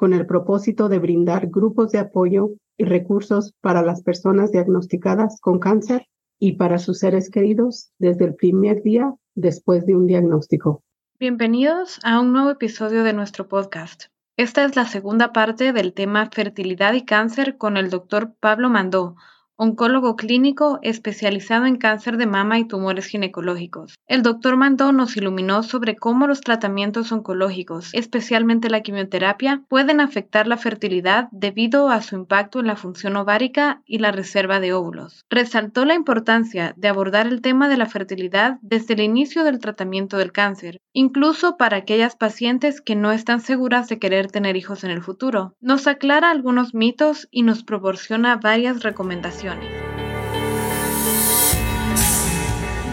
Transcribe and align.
con 0.00 0.14
el 0.14 0.24
propósito 0.24 0.88
de 0.88 0.98
brindar 0.98 1.48
grupos 1.48 1.92
de 1.92 1.98
apoyo 1.98 2.52
y 2.78 2.84
recursos 2.84 3.52
para 3.60 3.82
las 3.82 4.02
personas 4.02 4.50
diagnosticadas 4.50 5.38
con 5.42 5.58
cáncer 5.58 6.06
y 6.38 6.52
para 6.52 6.78
sus 6.78 7.00
seres 7.00 7.28
queridos 7.28 7.92
desde 7.98 8.24
el 8.24 8.34
primer 8.34 8.82
día 8.82 9.14
después 9.34 9.84
de 9.84 9.96
un 9.96 10.06
diagnóstico. 10.06 10.82
Bienvenidos 11.18 12.00
a 12.02 12.18
un 12.18 12.32
nuevo 12.32 12.48
episodio 12.48 13.04
de 13.04 13.12
nuestro 13.12 13.46
podcast. 13.46 14.04
Esta 14.38 14.64
es 14.64 14.74
la 14.74 14.86
segunda 14.86 15.34
parte 15.34 15.74
del 15.74 15.92
tema 15.92 16.30
fertilidad 16.32 16.94
y 16.94 17.04
cáncer 17.04 17.58
con 17.58 17.76
el 17.76 17.90
doctor 17.90 18.32
Pablo 18.40 18.70
Mandó, 18.70 19.16
oncólogo 19.62 20.16
clínico 20.16 20.78
especializado 20.80 21.66
en 21.66 21.76
cáncer 21.76 22.16
de 22.16 22.24
mama 22.24 22.58
y 22.58 22.64
tumores 22.64 23.04
ginecológicos. 23.04 23.94
El 24.06 24.22
doctor 24.22 24.56
Mandó 24.56 24.90
nos 24.92 25.18
iluminó 25.18 25.62
sobre 25.62 25.96
cómo 25.96 26.26
los 26.26 26.40
tratamientos 26.40 27.12
oncológicos, 27.12 27.90
especialmente 27.92 28.70
la 28.70 28.80
quimioterapia, 28.80 29.62
pueden 29.68 30.00
afectar 30.00 30.46
la 30.46 30.56
fertilidad 30.56 31.28
debido 31.30 31.90
a 31.90 32.00
su 32.00 32.14
impacto 32.14 32.60
en 32.60 32.68
la 32.68 32.76
función 32.76 33.16
ovárica 33.16 33.82
y 33.84 33.98
la 33.98 34.12
reserva 34.12 34.60
de 34.60 34.72
óvulos. 34.72 35.26
Resaltó 35.28 35.84
la 35.84 35.92
importancia 35.92 36.72
de 36.78 36.88
abordar 36.88 37.26
el 37.26 37.42
tema 37.42 37.68
de 37.68 37.76
la 37.76 37.86
fertilidad 37.86 38.56
desde 38.62 38.94
el 38.94 39.00
inicio 39.00 39.44
del 39.44 39.58
tratamiento 39.58 40.16
del 40.16 40.32
cáncer, 40.32 40.80
incluso 40.94 41.58
para 41.58 41.76
aquellas 41.76 42.16
pacientes 42.16 42.80
que 42.80 42.96
no 42.96 43.12
están 43.12 43.42
seguras 43.42 43.90
de 43.90 43.98
querer 43.98 44.30
tener 44.30 44.56
hijos 44.56 44.84
en 44.84 44.90
el 44.90 45.02
futuro. 45.02 45.54
Nos 45.60 45.86
aclara 45.86 46.30
algunos 46.30 46.72
mitos 46.72 47.28
y 47.30 47.42
nos 47.42 47.62
proporciona 47.62 48.36
varias 48.36 48.82
recomendaciones. 48.82 49.49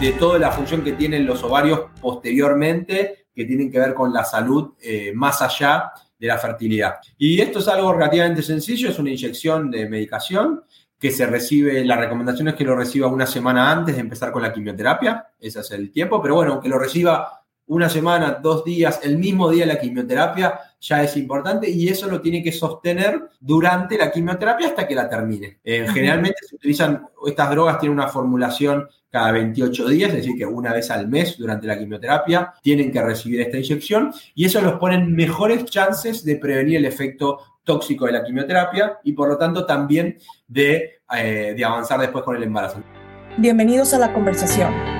De 0.00 0.12
toda 0.12 0.38
la 0.38 0.50
función 0.52 0.82
que 0.82 0.92
tienen 0.92 1.26
los 1.26 1.42
ovarios 1.42 1.82
posteriormente, 2.00 3.26
que 3.34 3.44
tienen 3.44 3.70
que 3.70 3.78
ver 3.78 3.94
con 3.94 4.12
la 4.12 4.24
salud 4.24 4.74
eh, 4.80 5.12
más 5.14 5.42
allá 5.42 5.92
de 6.18 6.26
la 6.26 6.38
fertilidad. 6.38 6.96
Y 7.16 7.40
esto 7.40 7.60
es 7.60 7.68
algo 7.68 7.92
relativamente 7.92 8.42
sencillo, 8.42 8.90
es 8.90 8.98
una 8.98 9.10
inyección 9.10 9.70
de 9.70 9.88
medicación 9.88 10.62
que 10.98 11.12
se 11.12 11.26
recibe, 11.26 11.84
la 11.84 11.96
recomendación 11.96 12.48
es 12.48 12.54
que 12.54 12.64
lo 12.64 12.74
reciba 12.74 13.06
una 13.06 13.26
semana 13.26 13.70
antes 13.70 13.94
de 13.94 14.00
empezar 14.00 14.32
con 14.32 14.42
la 14.42 14.52
quimioterapia, 14.52 15.28
ese 15.38 15.60
es 15.60 15.70
el 15.70 15.92
tiempo, 15.92 16.20
pero 16.20 16.34
bueno, 16.34 16.60
que 16.60 16.68
lo 16.68 16.78
reciba 16.78 17.44
una 17.66 17.88
semana, 17.88 18.38
dos 18.42 18.64
días, 18.64 19.00
el 19.04 19.18
mismo 19.18 19.50
día 19.50 19.64
de 19.64 19.74
la 19.74 19.80
quimioterapia, 19.80 20.58
ya 20.80 21.02
es 21.02 21.16
importante 21.16 21.68
y 21.68 21.88
eso 21.88 22.08
lo 22.08 22.20
tiene 22.20 22.42
que 22.42 22.52
sostener 22.52 23.30
durante 23.40 23.98
la 23.98 24.10
quimioterapia 24.10 24.68
hasta 24.68 24.86
que 24.86 24.94
la 24.94 25.08
termine. 25.08 25.58
Eh, 25.64 25.86
generalmente 25.92 26.38
se 26.46 26.56
utilizan, 26.56 27.06
estas 27.26 27.50
drogas 27.50 27.78
tienen 27.78 27.98
una 27.98 28.08
formulación 28.08 28.88
cada 29.10 29.32
28 29.32 29.88
días, 29.88 30.10
es 30.10 30.16
decir, 30.16 30.36
que 30.36 30.46
una 30.46 30.72
vez 30.72 30.90
al 30.90 31.08
mes 31.08 31.36
durante 31.38 31.66
la 31.66 31.78
quimioterapia 31.78 32.52
tienen 32.62 32.92
que 32.92 33.02
recibir 33.02 33.40
esta 33.40 33.56
inyección 33.56 34.12
y 34.34 34.44
eso 34.44 34.60
los 34.60 34.74
pone 34.74 34.96
en 34.96 35.14
mejores 35.14 35.64
chances 35.64 36.24
de 36.24 36.36
prevenir 36.36 36.76
el 36.76 36.84
efecto 36.84 37.38
tóxico 37.64 38.06
de 38.06 38.12
la 38.12 38.24
quimioterapia 38.24 38.98
y 39.04 39.12
por 39.12 39.28
lo 39.28 39.36
tanto 39.36 39.66
también 39.66 40.18
de, 40.46 41.00
eh, 41.16 41.54
de 41.56 41.64
avanzar 41.64 42.00
después 42.00 42.24
con 42.24 42.36
el 42.36 42.42
embarazo. 42.42 42.82
Bienvenidos 43.38 43.94
a 43.94 43.98
la 43.98 44.12
conversación. 44.12 44.97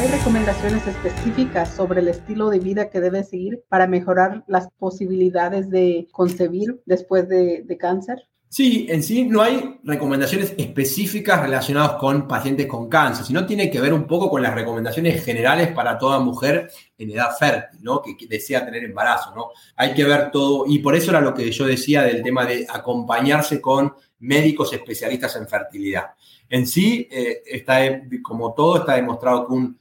¿Hay 0.00 0.08
recomendaciones 0.08 0.86
específicas 0.86 1.74
sobre 1.74 2.00
el 2.00 2.08
estilo 2.08 2.48
de 2.48 2.58
vida 2.58 2.88
que 2.88 3.02
debe 3.02 3.22
seguir 3.22 3.62
para 3.68 3.86
mejorar 3.86 4.44
las 4.46 4.70
posibilidades 4.78 5.68
de 5.68 6.08
concebir 6.10 6.80
después 6.86 7.28
de, 7.28 7.76
cáncer? 7.78 8.26
Sí, 8.48 8.86
en 8.88 9.02
sí 9.02 9.24
no 9.24 9.42
hay 9.42 9.78
recomendaciones 9.84 10.54
específicas 10.56 11.42
relacionadas 11.42 11.96
con 11.96 12.26
pacientes 12.26 12.66
con 12.66 12.88
cáncer, 12.88 13.26
sino 13.26 13.44
tiene 13.44 13.70
que 13.70 13.78
ver 13.78 13.92
un 13.92 14.06
poco 14.06 14.30
con 14.30 14.40
las 14.42 14.54
recomendaciones 14.54 15.22
generales 15.22 15.68
para 15.72 15.98
toda 15.98 16.18
mujer 16.18 16.70
en 16.96 17.10
edad 17.10 17.36
fértil, 17.38 17.80
¿no? 17.82 18.00
Que, 18.00 18.16
desea 18.26 18.64
tener 18.64 18.82
embarazo, 18.82 19.34
¿no? 19.36 19.50
Hay 19.76 19.92
que 19.92 20.04
ver 20.04 20.30
todo, 20.30 20.64
y 20.66 20.78
por 20.78 20.96
eso 20.96 21.10
era 21.10 21.20
lo 21.20 21.34
que 21.34 21.52
yo 21.52 21.66
decía 21.66 22.04
del 22.04 22.22
tema 22.22 22.46
de 22.46 22.66
acompañarse 22.70 23.60
con 23.60 23.92
médicos 24.20 24.72
especialistas 24.72 25.36
en 25.36 25.46
fertilidad. 25.46 26.12
En 26.48 26.66
sí, 26.66 27.06
eh, 27.10 27.42
está, 27.44 27.80
como 28.22 28.54
todo, 28.54 28.78
está 28.78 28.94
demostrado 28.94 29.46
que 29.46 29.52
un 29.52 29.80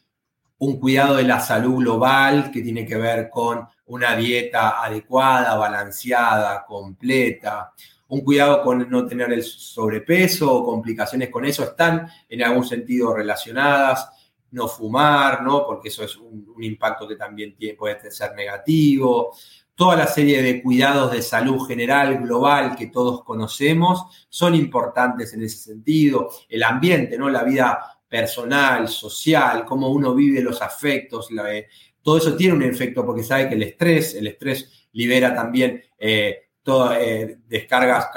un 0.59 0.79
cuidado 0.79 1.15
de 1.15 1.23
la 1.23 1.39
salud 1.39 1.77
global 1.77 2.51
que 2.51 2.61
tiene 2.61 2.85
que 2.85 2.97
ver 2.97 3.29
con 3.29 3.67
una 3.87 4.15
dieta 4.15 4.83
adecuada, 4.83 5.55
balanceada, 5.55 6.65
completa, 6.65 7.73
un 8.09 8.21
cuidado 8.21 8.63
con 8.63 8.89
no 8.89 9.05
tener 9.05 9.31
el 9.31 9.43
sobrepeso 9.43 10.51
o 10.51 10.65
complicaciones 10.65 11.29
con 11.29 11.45
eso 11.45 11.63
están 11.63 12.07
en 12.27 12.43
algún 12.43 12.65
sentido 12.65 13.15
relacionadas, 13.15 14.09
no 14.51 14.67
fumar, 14.67 15.43
¿no? 15.43 15.65
Porque 15.65 15.89
eso 15.89 16.03
es 16.03 16.17
un, 16.17 16.55
impacto 16.59 17.07
que 17.07 17.15
también 17.15 17.55
puede 17.77 18.11
ser 18.11 18.35
negativo. 18.35 19.31
Toda 19.75 19.95
la 19.95 20.07
serie 20.07 20.41
de 20.41 20.61
cuidados 20.61 21.11
de 21.11 21.21
salud 21.21 21.65
general, 21.67 22.17
global, 22.17 22.75
que 22.75 22.87
todos 22.87 23.23
conocemos, 23.23 24.27
son 24.27 24.55
importantes 24.55 25.33
en 25.33 25.43
ese 25.43 25.57
sentido. 25.57 26.29
El 26.49 26.63
ambiente, 26.63 27.17
¿no? 27.17 27.29
La 27.29 27.43
vida 27.43 27.98
personal, 28.09 28.87
social, 28.87 29.63
cómo 29.65 29.89
uno 29.89 30.15
vive 30.15 30.41
los 30.41 30.61
afectos, 30.61 31.29
eh, 31.47 31.67
todo 32.01 32.17
eso 32.17 32.35
tiene 32.35 32.55
un 32.55 32.63
efecto 32.63 33.05
porque 33.05 33.23
sabe 33.23 33.47
que 33.47 33.55
el 33.55 33.63
estrés, 33.63 34.15
el 34.15 34.27
estrés 34.27 34.87
libera 34.93 35.33
también 35.33 35.83
eh, 35.97 36.49
eh, 36.65 37.37
descargas 37.47 38.07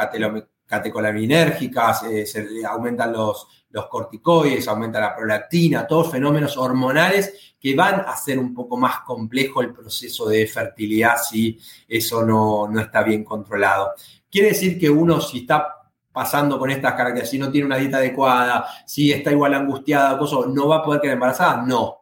catecolaminérgicas, 0.66 2.00
se 2.24 2.64
aumentan 2.66 3.12
los, 3.12 3.46
los 3.70 3.86
corticoides, 3.88 4.66
aumenta 4.68 5.00
la 5.00 5.14
prolactina, 5.14 5.86
todos 5.86 6.10
fenómenos 6.10 6.56
hormonales 6.56 7.54
que 7.60 7.74
van 7.74 8.00
a 8.00 8.12
hacer 8.12 8.38
un 8.38 8.54
poco 8.54 8.76
más 8.76 9.00
complejo 9.00 9.60
el 9.60 9.72
proceso 9.72 10.28
de 10.28 10.46
fertilidad 10.46 11.16
si 11.18 11.58
eso 11.86 12.24
no, 12.24 12.68
no 12.68 12.80
está 12.80 13.02
bien 13.02 13.24
controlado. 13.24 13.92
Quiere 14.30 14.48
decir 14.48 14.78
que 14.78 14.88
uno 14.88 15.20
si 15.20 15.40
está 15.40 15.81
pasando 16.12 16.58
con 16.58 16.70
estas 16.70 16.92
características, 16.92 17.30
si 17.30 17.38
no 17.38 17.50
tiene 17.50 17.66
una 17.66 17.76
dieta 17.76 17.96
adecuada, 17.96 18.66
si 18.86 19.12
está 19.12 19.32
igual 19.32 19.54
angustiada, 19.54 20.18
¿no 20.48 20.68
va 20.68 20.76
a 20.76 20.82
poder 20.82 21.00
quedar 21.00 21.14
embarazada? 21.14 21.62
No. 21.62 21.98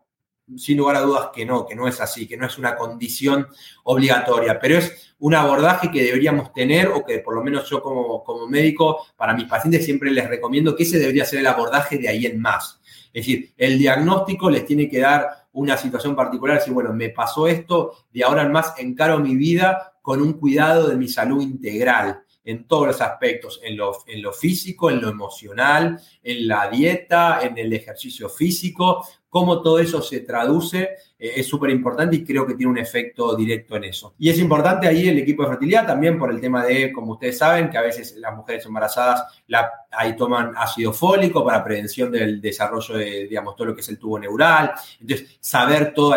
Sin 0.56 0.78
lugar 0.78 0.96
a 0.96 1.02
dudas 1.02 1.28
que 1.32 1.46
no, 1.46 1.64
que 1.64 1.76
no 1.76 1.86
es 1.86 2.00
así, 2.00 2.26
que 2.26 2.36
no 2.36 2.44
es 2.44 2.58
una 2.58 2.74
condición 2.74 3.46
obligatoria, 3.84 4.58
pero 4.58 4.78
es 4.78 5.14
un 5.20 5.36
abordaje 5.36 5.92
que 5.92 6.02
deberíamos 6.02 6.52
tener 6.52 6.88
o 6.88 7.04
que 7.04 7.20
por 7.20 7.36
lo 7.36 7.44
menos 7.44 7.70
yo 7.70 7.80
como, 7.80 8.24
como 8.24 8.48
médico, 8.48 9.06
para 9.16 9.32
mis 9.32 9.44
pacientes 9.44 9.84
siempre 9.84 10.10
les 10.10 10.28
recomiendo 10.28 10.74
que 10.74 10.82
ese 10.82 10.98
debería 10.98 11.24
ser 11.24 11.38
el 11.38 11.46
abordaje 11.46 11.98
de 11.98 12.08
ahí 12.08 12.26
en 12.26 12.40
más. 12.40 12.80
Es 13.12 13.26
decir, 13.26 13.52
el 13.56 13.78
diagnóstico 13.78 14.50
les 14.50 14.64
tiene 14.64 14.88
que 14.88 14.98
dar 14.98 15.46
una 15.52 15.76
situación 15.76 16.16
particular, 16.16 16.58
decir, 16.58 16.72
bueno, 16.72 16.92
me 16.92 17.10
pasó 17.10 17.46
esto, 17.46 18.06
de 18.12 18.24
ahora 18.24 18.42
en 18.42 18.50
más 18.50 18.74
encaro 18.78 19.20
mi 19.20 19.36
vida 19.36 19.94
con 20.02 20.20
un 20.20 20.32
cuidado 20.32 20.88
de 20.88 20.96
mi 20.96 21.06
salud 21.06 21.40
integral 21.42 22.24
en 22.50 22.64
todos 22.64 22.88
los 22.88 23.00
aspectos, 23.00 23.60
en 23.62 23.76
lo, 23.76 24.04
en 24.06 24.22
lo 24.22 24.32
físico, 24.32 24.90
en 24.90 25.00
lo 25.00 25.08
emocional, 25.08 26.00
en 26.22 26.48
la 26.48 26.68
dieta, 26.68 27.40
en 27.42 27.56
el 27.58 27.72
ejercicio 27.72 28.28
físico, 28.28 29.06
cómo 29.30 29.62
todo 29.62 29.78
eso 29.78 30.02
se 30.02 30.20
traduce 30.20 30.90
eh, 31.18 31.34
es 31.36 31.46
súper 31.46 31.70
importante 31.70 32.16
y 32.16 32.24
creo 32.24 32.46
que 32.46 32.54
tiene 32.54 32.72
un 32.72 32.78
efecto 32.78 33.36
directo 33.36 33.76
en 33.76 33.84
eso. 33.84 34.14
Y 34.18 34.28
es 34.28 34.38
importante 34.38 34.88
ahí 34.88 35.08
el 35.08 35.18
equipo 35.18 35.44
de 35.44 35.50
fertilidad 35.50 35.86
también 35.86 36.18
por 36.18 36.30
el 36.30 36.40
tema 36.40 36.64
de, 36.64 36.92
como 36.92 37.12
ustedes 37.12 37.38
saben, 37.38 37.70
que 37.70 37.78
a 37.78 37.82
veces 37.82 38.16
las 38.16 38.34
mujeres 38.34 38.66
embarazadas 38.66 39.24
la, 39.46 39.70
ahí 39.92 40.16
toman 40.16 40.52
ácido 40.56 40.92
fólico 40.92 41.44
para 41.44 41.62
prevención 41.62 42.10
del 42.10 42.40
desarrollo 42.40 42.96
de, 42.96 43.28
digamos, 43.28 43.54
todo 43.54 43.68
lo 43.68 43.74
que 43.74 43.82
es 43.82 43.88
el 43.88 43.98
tubo 43.98 44.18
neural. 44.18 44.72
Entonces, 45.00 45.38
saber 45.40 45.94
todos 45.94 46.16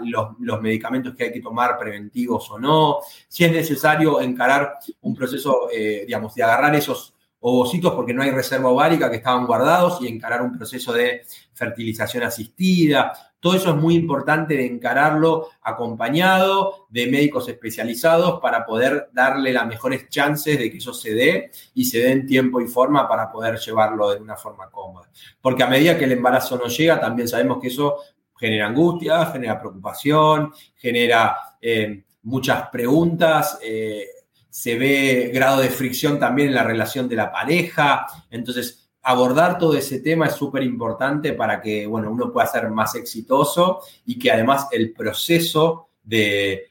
los, 0.00 0.60
medicamentos 0.60 1.14
que 1.14 1.24
hay 1.24 1.32
que 1.32 1.40
tomar 1.40 1.78
preventivos 1.78 2.50
o 2.50 2.58
no. 2.58 2.98
Si 3.28 3.44
es 3.44 3.52
necesario 3.52 4.20
encarar 4.20 4.78
un 5.02 5.14
proceso, 5.14 5.68
eh, 5.72 6.04
digamos, 6.06 6.34
de 6.34 6.42
agarrar 6.42 6.74
esos 6.74 7.14
ovocitos 7.40 7.94
porque 7.94 8.12
no 8.12 8.22
hay 8.22 8.30
reserva 8.30 8.68
ovárica 8.68 9.10
que 9.10 9.16
estaban 9.16 9.46
guardados 9.46 10.00
y 10.02 10.08
encarar 10.08 10.42
un 10.42 10.56
proceso 10.56 10.92
de 10.92 11.22
fertilización 11.52 12.24
asistida. 12.24 13.12
Todo 13.40 13.54
eso 13.54 13.70
es 13.70 13.76
muy 13.76 13.94
importante 13.94 14.54
de 14.54 14.66
encararlo 14.66 15.48
acompañado 15.62 16.86
de 16.88 17.06
médicos 17.06 17.48
especializados 17.48 18.40
para 18.40 18.66
poder 18.66 19.10
darle 19.12 19.52
las 19.52 19.66
mejores 19.66 20.08
chances 20.08 20.58
de 20.58 20.70
que 20.70 20.78
eso 20.78 20.92
se 20.92 21.14
dé 21.14 21.50
y 21.74 21.84
se 21.84 21.98
dé 21.98 22.10
en 22.10 22.26
tiempo 22.26 22.60
y 22.60 22.66
forma 22.66 23.08
para 23.08 23.30
poder 23.30 23.58
llevarlo 23.58 24.10
de 24.10 24.20
una 24.20 24.36
forma 24.36 24.68
cómoda. 24.70 25.08
Porque 25.40 25.62
a 25.62 25.68
medida 25.68 25.96
que 25.96 26.04
el 26.04 26.12
embarazo 26.12 26.58
no 26.58 26.66
llega, 26.66 27.00
también 27.00 27.28
sabemos 27.28 27.60
que 27.60 27.68
eso 27.68 27.98
genera 28.36 28.66
angustia, 28.66 29.26
genera 29.26 29.60
preocupación, 29.60 30.52
genera 30.74 31.36
eh, 31.60 32.04
muchas 32.22 32.68
preguntas. 32.70 33.58
Eh, 33.62 34.06
se 34.48 34.76
ve 34.76 35.30
grado 35.32 35.60
de 35.60 35.68
fricción 35.68 36.18
también 36.18 36.48
en 36.48 36.54
la 36.54 36.64
relación 36.64 37.08
de 37.08 37.16
la 37.16 37.30
pareja. 37.30 38.06
Entonces, 38.30 38.90
abordar 39.02 39.58
todo 39.58 39.74
ese 39.74 40.00
tema 40.00 40.26
es 40.26 40.34
súper 40.34 40.62
importante 40.62 41.32
para 41.32 41.60
que, 41.60 41.86
bueno, 41.86 42.10
uno 42.10 42.32
pueda 42.32 42.46
ser 42.46 42.68
más 42.70 42.94
exitoso 42.94 43.80
y 44.04 44.18
que 44.18 44.30
además 44.30 44.68
el 44.70 44.92
proceso 44.92 45.88
de, 46.02 46.66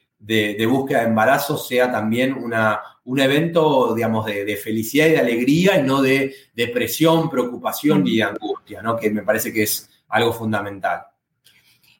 búsqueda 0.68 1.00
de 1.00 1.08
embarazo 1.08 1.56
sea 1.56 1.90
también 1.90 2.34
una, 2.34 2.80
un 3.04 3.20
evento, 3.20 3.94
digamos, 3.94 4.26
de, 4.26 4.56
felicidad 4.56 5.06
y 5.06 5.10
de 5.10 5.18
alegría 5.18 5.78
y 5.78 5.82
no 5.82 6.02
de 6.02 6.34
depresión, 6.54 7.30
preocupación 7.30 8.06
y 8.06 8.20
angustia, 8.20 8.82
¿no? 8.82 8.96
Que 8.96 9.10
me 9.10 9.22
parece 9.22 9.52
que 9.52 9.62
es 9.62 9.88
algo 10.08 10.32
fundamental. 10.32 11.02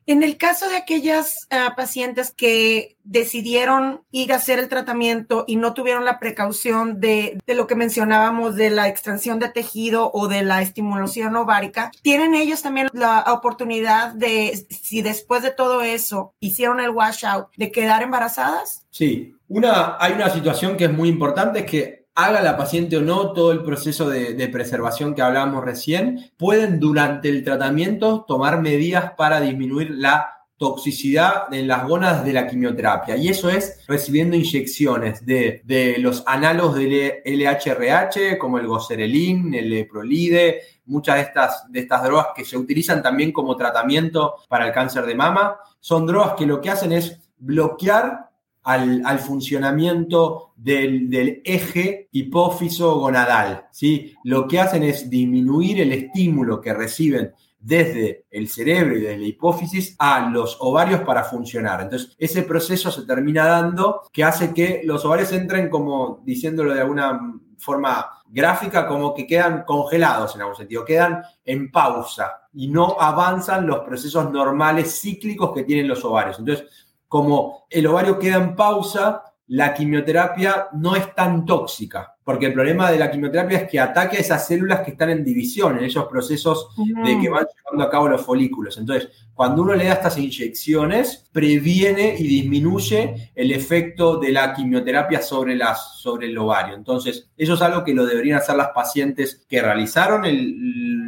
En 0.08 0.22
el 0.22 0.38
caso 0.38 0.70
de 0.70 0.76
aquellas 0.76 1.46
ah, 1.50 1.74
pacientes 1.76 2.32
que 2.32 2.96
decidieron 3.04 4.00
ir 4.10 4.32
a 4.32 4.36
hacer 4.36 4.58
el 4.58 4.70
tratamiento 4.70 5.44
y 5.46 5.56
no 5.56 5.74
tuvieron 5.74 6.06
la 6.06 6.18
precaución 6.18 6.98
de, 6.98 7.38
lo 7.46 7.66
que 7.66 7.74
mencionábamos 7.74 8.56
de 8.56 8.70
la 8.70 8.88
extensión 8.88 9.38
de 9.38 9.50
tejido 9.50 10.10
o 10.14 10.26
de 10.26 10.40
la 10.40 10.62
estimulación 10.62 11.36
ovárica, 11.36 11.90
¿tienen 12.00 12.34
ellos 12.34 12.62
también 12.62 12.88
la 12.94 13.22
oportunidad 13.26 14.14
de, 14.14 14.66
si 14.70 15.02
después 15.02 15.42
de 15.42 15.50
todo 15.50 15.82
eso 15.82 16.32
hicieron 16.40 16.80
el 16.80 16.88
washout, 16.88 17.48
de 17.58 17.70
quedar 17.70 18.02
embarazadas? 18.02 18.86
Sí, 18.88 19.36
una, 19.46 19.98
hay 20.00 20.14
una 20.14 20.30
situación 20.30 20.78
que 20.78 20.86
es 20.86 20.92
muy 20.92 21.10
importante, 21.10 21.58
es 21.58 21.66
que 21.66 21.97
haga 22.18 22.42
la 22.42 22.56
paciente 22.56 22.96
o 22.96 23.00
no 23.00 23.32
todo 23.32 23.52
el 23.52 23.62
proceso 23.62 24.10
de, 24.10 24.48
preservación 24.48 25.14
que 25.14 25.22
hablábamos 25.22 25.64
recién, 25.64 26.32
pueden 26.36 26.80
durante 26.80 27.28
el 27.28 27.44
tratamiento 27.44 28.24
tomar 28.26 28.60
medidas 28.60 29.12
para 29.16 29.40
disminuir 29.40 29.92
la 29.92 30.26
toxicidad 30.56 31.54
en 31.54 31.68
las 31.68 31.86
gónadas 31.86 32.24
de 32.24 32.32
la 32.32 32.48
quimioterapia. 32.48 33.16
Y 33.16 33.28
eso 33.28 33.48
es 33.48 33.84
recibiendo 33.86 34.34
inyecciones 34.34 35.24
de, 35.24 35.62
los 36.00 36.24
análogos 36.26 36.74
del 36.74 37.22
LHRH, 37.24 38.36
como 38.36 38.58
el 38.58 38.66
goserelin, 38.66 39.54
el 39.54 39.70
leprolide, 39.70 40.62
muchas 40.86 41.16
de 41.16 41.22
estas, 41.22 41.70
de 41.70 41.78
estas 41.78 42.02
drogas 42.02 42.28
que 42.34 42.44
se 42.44 42.56
utilizan 42.56 43.00
también 43.00 43.30
como 43.30 43.54
tratamiento 43.54 44.34
para 44.48 44.66
el 44.66 44.72
cáncer 44.72 45.06
de 45.06 45.14
mama. 45.14 45.60
Son 45.78 46.04
drogas 46.04 46.32
que 46.32 46.46
lo 46.46 46.60
que 46.60 46.70
hacen 46.70 46.90
es 46.90 47.16
bloquear 47.38 48.27
al, 48.68 49.18
funcionamiento 49.18 50.52
del, 50.56 51.40
eje 51.44 52.08
hipófiso-gonadal. 52.12 53.66
¿sí? 53.70 54.14
Lo 54.24 54.46
que 54.46 54.60
hacen 54.60 54.82
es 54.82 55.08
disminuir 55.08 55.80
el 55.80 55.92
estímulo 55.92 56.60
que 56.60 56.74
reciben 56.74 57.32
desde 57.58 58.26
el 58.30 58.48
cerebro 58.48 58.96
y 58.96 59.00
desde 59.00 59.18
la 59.18 59.26
hipófisis 59.26 59.96
a 59.98 60.28
los 60.28 60.58
ovarios 60.60 61.00
para 61.00 61.24
funcionar. 61.24 61.80
Entonces, 61.80 62.14
ese 62.18 62.42
proceso 62.42 62.90
se 62.90 63.06
termina 63.06 63.46
dando 63.46 64.02
que 64.12 64.22
hace 64.22 64.52
que 64.52 64.82
los 64.84 65.02
ovarios 65.04 65.32
entren 65.32 65.70
como, 65.70 66.20
diciéndolo 66.24 66.74
de 66.74 66.82
alguna 66.82 67.40
forma 67.56 68.06
gráfica, 68.28 68.86
como 68.86 69.14
que 69.14 69.26
quedan 69.26 69.64
congelados 69.64 70.34
en 70.34 70.42
algún 70.42 70.56
sentido, 70.56 70.84
quedan 70.84 71.22
en 71.44 71.70
pausa 71.72 72.42
y 72.52 72.68
no 72.68 72.96
avanzan 73.00 73.66
los 73.66 73.80
procesos 73.80 74.30
normales 74.30 75.00
cíclicos 75.00 75.52
que 75.54 75.64
tienen 75.64 75.88
los 75.88 76.04
ovarios. 76.04 76.38
Entonces, 76.38 76.66
como 77.08 77.66
el 77.70 77.86
ovario 77.86 78.18
queda 78.18 78.36
en 78.36 78.54
pausa, 78.54 79.22
la 79.48 79.72
quimioterapia 79.72 80.68
no 80.74 80.94
es 80.94 81.14
tan 81.14 81.46
tóxica, 81.46 82.14
porque 82.22 82.46
el 82.46 82.52
problema 82.52 82.90
de 82.90 82.98
la 82.98 83.10
quimioterapia 83.10 83.60
es 83.60 83.70
que 83.70 83.80
ataque 83.80 84.18
a 84.18 84.20
esas 84.20 84.46
células 84.46 84.80
que 84.80 84.90
están 84.90 85.08
en 85.08 85.24
división, 85.24 85.78
en 85.78 85.84
esos 85.84 86.04
procesos 86.06 86.68
de 86.76 87.18
que 87.18 87.30
van 87.30 87.46
llevando 87.46 87.84
a 87.84 87.90
cabo 87.90 88.10
los 88.10 88.20
folículos. 88.20 88.76
Entonces, 88.76 89.08
cuando 89.32 89.62
uno 89.62 89.74
le 89.74 89.86
da 89.86 89.94
estas 89.94 90.18
inyecciones, 90.18 91.30
previene 91.32 92.14
y 92.18 92.24
disminuye 92.24 93.32
el 93.34 93.52
efecto 93.52 94.18
de 94.18 94.32
la 94.32 94.52
quimioterapia 94.52 95.22
sobre, 95.22 95.56
las, 95.56 95.96
sobre 95.98 96.26
el 96.26 96.36
ovario. 96.36 96.74
Entonces, 96.74 97.30
eso 97.34 97.54
es 97.54 97.62
algo 97.62 97.84
que 97.84 97.94
lo 97.94 98.04
deberían 98.04 98.40
hacer 98.40 98.56
las 98.56 98.68
pacientes 98.74 99.46
que 99.48 99.62
realizaron 99.62 100.26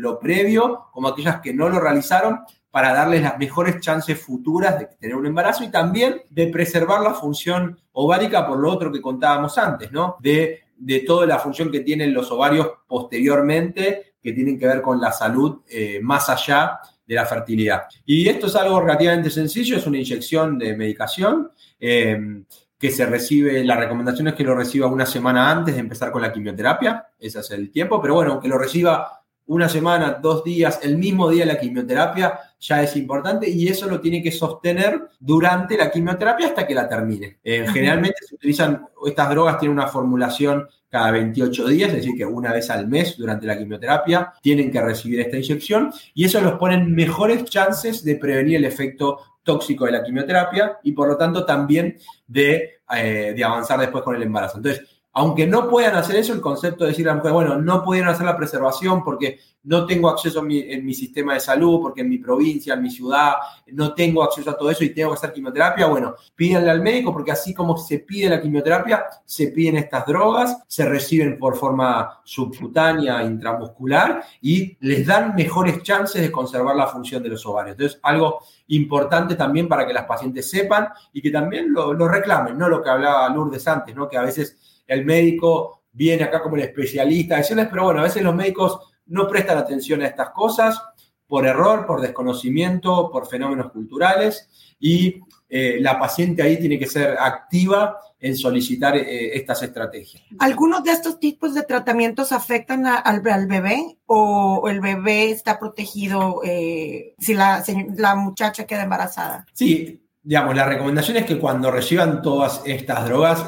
lo 0.01 0.19
previo, 0.19 0.87
como 0.93 1.09
aquellas 1.09 1.43
que 1.43 1.53
no 1.53 1.69
lo 1.69 1.79
realizaron, 1.79 2.41
para 2.71 2.93
darles 2.93 3.23
las 3.23 3.39
mejores 3.39 3.81
chances 3.81 4.21
futuras 4.21 4.79
de 4.79 4.87
tener 4.87 5.17
un 5.17 5.27
embarazo 5.27 5.65
y 5.65 5.71
también 5.71 6.23
de 6.31 6.47
preservar 6.49 7.01
la 7.01 7.15
función 7.15 7.79
ovárica 7.93 8.47
por 8.47 8.59
lo 8.59 8.71
otro 8.71 8.93
que 8.93 9.01
contábamos 9.01 9.59
antes, 9.59 9.91
¿no? 9.91 10.17
De, 10.21 10.61
de 10.77 11.01
toda 11.01 11.27
la 11.27 11.39
función 11.39 11.71
que 11.71 11.81
tienen 11.81 12.15
los 12.15 12.31
ovarios 12.31 12.69
posteriormente, 12.87 14.15
que 14.23 14.33
tienen 14.33 14.59
que 14.59 14.67
ver 14.67 14.83
con 14.83 15.01
la 15.01 15.13
salud 15.13 15.61
eh, 15.69 16.01
más 16.03 16.29
allá 16.29 16.79
de 17.07 17.15
la 17.15 17.27
fertilidad. 17.27 17.83
Y 18.05 18.29
esto 18.29 18.47
es 18.47 18.55
algo 18.55 18.81
relativamente 18.81 19.31
sencillo, 19.31 19.77
es 19.77 19.87
una 19.87 19.99
inyección 19.99 20.59
de 20.59 20.77
medicación. 20.77 21.51
Eh, 21.79 22.45
que 22.81 22.91
se 22.91 23.05
recibe, 23.05 23.63
la 23.63 23.77
recomendación 23.77 24.29
es 24.29 24.35
que 24.35 24.43
lo 24.43 24.55
reciba 24.55 24.87
una 24.87 25.05
semana 25.05 25.51
antes 25.51 25.75
de 25.75 25.81
empezar 25.81 26.11
con 26.11 26.23
la 26.23 26.33
quimioterapia, 26.33 27.09
ese 27.19 27.41
es 27.41 27.51
el 27.51 27.71
tiempo, 27.71 28.01
pero 28.01 28.15
bueno, 28.15 28.41
que 28.41 28.49
lo 28.49 28.57
reciba 28.57 29.20
una 29.51 29.69
semana, 29.69 30.19
dos 30.23 30.45
días, 30.45 30.79
el 30.85 30.97
mismo 30.97 31.29
día 31.29 31.45
de 31.45 31.53
la 31.53 31.59
quimioterapia, 31.59 32.39
ya 32.61 32.85
es 32.85 32.95
importante 32.95 33.51
y 33.51 33.67
eso 33.67 33.89
lo 33.89 34.01
tiene 34.01 34.23
que 34.23 34.31
sostener 34.31 35.09
durante 35.19 35.77
la 35.77 35.91
quimioterapia 35.91 36.47
hasta 36.47 36.65
que 36.65 36.75
la 36.75 36.89
termine. 36.89 37.39
Eh, 37.43 37.67
generalmente 37.73 38.19
se 38.29 38.37
utilizan, 38.37 38.87
estas 39.05 39.29
drogas 39.31 39.59
tienen 39.59 39.77
una 39.77 39.89
formulación 39.89 40.69
cada 40.89 41.11
28 41.11 41.67
días, 41.67 41.89
es 41.89 41.97
decir, 41.97 42.15
que 42.17 42.25
una 42.25 42.53
vez 42.53 42.71
al 42.71 42.87
mes 42.87 43.17
durante 43.17 43.45
la 43.45 43.59
quimioterapia 43.59 44.35
tienen 44.41 44.71
que 44.71 44.81
recibir 44.81 45.19
esta 45.19 45.37
inyección 45.37 45.93
y 46.15 46.27
eso 46.27 46.41
los 46.41 46.53
pone 46.53 46.77
en 46.77 46.95
mejores 46.95 47.45
chances 47.47 48.05
de 48.05 48.15
prevenir 48.15 48.59
el 48.59 48.67
efecto 48.67 49.19
tóxico 49.43 49.85
de 49.85 49.93
la 49.93 50.05
quimioterapia 50.05 50.79
y 50.85 50.93
por 50.93 51.09
lo 51.09 51.17
tanto 51.17 51.45
también 51.45 51.97
de, 52.29 52.83
eh, 52.97 53.33
de 53.37 53.45
avanzar 53.45 53.81
después 53.81 54.05
con 54.05 54.15
el 54.15 54.23
embarazo. 54.23 54.59
Entonces, 54.59 55.00
aunque 55.13 55.47
no 55.47 55.69
puedan 55.69 55.97
hacer 55.97 56.17
eso, 56.17 56.33
el 56.33 56.41
concepto 56.41 56.85
de 56.85 56.91
decir 56.91 57.09
a 57.09 57.13
la 57.13 57.17
mujer, 57.17 57.33
bueno, 57.33 57.57
no 57.59 57.83
pudieron 57.83 58.11
hacer 58.11 58.27
la 58.27 58.37
preservación 58.37 59.03
porque 59.03 59.41
no 59.63 59.85
tengo 59.85 60.09
acceso 60.09 60.41
en 60.49 60.87
mi, 60.87 60.95
sistema 60.95 61.35
de 61.35 61.41
salud, 61.41 61.81
porque 61.83 62.01
en 62.01 62.09
mi 62.09 62.19
provincia, 62.19 62.75
en 62.75 62.83
mi 62.83 62.91
ciudad, 62.91 63.35
no 63.67 63.93
tengo 63.93 64.23
acceso 64.23 64.51
a 64.51 64.57
todo 64.57 64.71
eso 64.71 64.85
y 64.85 64.95
tengo 64.95 65.11
que 65.11 65.17
hacer 65.17 65.33
quimioterapia, 65.33 65.87
bueno, 65.87 66.15
pídanle 66.35 66.71
al 66.71 66.81
médico 66.81 67.13
porque 67.13 67.33
así 67.33 67.53
como 67.53 67.77
se 67.77 67.99
pide 67.99 68.31
la 68.31 68.41
quimioterapia, 68.41 69.05
se 69.25 69.49
piden 69.49 69.77
estas 69.77 70.07
drogas, 70.07 70.63
se 70.67 70.87
reciben 70.89 71.39
por 71.39 71.57
forma 71.57 72.21
subcutánea, 72.25 73.23
intramuscular 73.25 74.23
y 74.41 74.79
les 74.81 75.07
dan 75.07 75.35
mejores 75.35 75.83
chances 75.83 76.23
de 76.23 76.33
conservar 76.33 76.77
la 76.77 76.87
función 76.87 77.23
de 77.23 77.29
los 77.31 77.45
ovarios. 77.45 77.75
Entonces, 77.75 78.01
algo 78.03 78.41
importante 78.69 79.35
también 79.35 79.69
para 79.69 79.87
que 79.87 79.93
las 79.93 80.05
pacientes 80.05 80.49
sepan 80.49 80.89
y 81.13 81.21
que 81.21 81.31
también 81.31 81.73
lo, 81.73 81.93
lo 81.93 82.09
reclamen, 82.09 82.57
¿no? 82.57 82.69
Lo 82.69 82.83
que 82.83 82.89
hablaba 82.89 83.29
Lourdes 83.29 83.67
antes, 83.69 83.95
¿no? 83.95 84.09
Que 84.09 84.17
a 84.17 84.23
veces 84.23 84.57
el 84.91 85.05
médico 85.05 85.85
viene 85.93 86.25
acá 86.25 86.43
como 86.43 86.57
el 86.57 86.63
especialista, 86.63 87.37
decirles, 87.37 87.69
pero 87.71 87.85
bueno, 87.85 88.01
a 88.01 88.05
veces 88.05 88.23
los 88.23 88.35
médicos 88.35 88.81
no 89.07 89.29
prestan 89.29 89.57
atención 89.57 90.03
a 90.03 90.09
estas 90.09 90.31
cosas 90.31 90.83
por 91.29 91.47
error, 91.47 91.87
por 91.87 92.01
desconocimiento, 92.01 93.09
por 93.11 93.29
fenómenos 93.29 93.71
culturales 93.71 94.75
y 94.81 95.21
eh, 95.49 95.79
la 95.81 95.97
paciente 95.97 96.43
ahí 96.43 96.59
tiene 96.59 96.77
que 96.77 96.87
ser 96.87 97.17
activa 97.21 97.99
en 98.19 98.37
solicitar 98.37 98.97
eh, 98.97 99.37
estas 99.37 99.63
estrategias. 99.63 100.25
¿Algunos 100.41 100.83
de 100.83 100.91
estos 100.91 101.21
tipos 101.21 101.55
de 101.55 101.63
tratamientos 101.63 102.33
afectan 102.33 102.85
al, 102.87 103.21
bebé 103.21 103.97
o 104.07 104.69
el 104.69 104.81
bebé 104.81 105.31
está 105.31 105.61
protegido 105.61 106.41
eh, 106.45 107.15
si 107.21 107.35
la, 107.35 107.63
la 107.97 108.17
muchacha 108.17 108.67
queda 108.67 108.83
embarazada? 108.83 109.47
Sí, 109.53 110.03
digamos, 110.23 110.55
la 110.55 110.67
recomendación 110.67 111.17
es 111.17 111.25
que 111.25 111.39
cuando 111.39 111.71
reciban 111.71 112.21
todas 112.21 112.63
estas 112.65 113.07
drogas, 113.07 113.47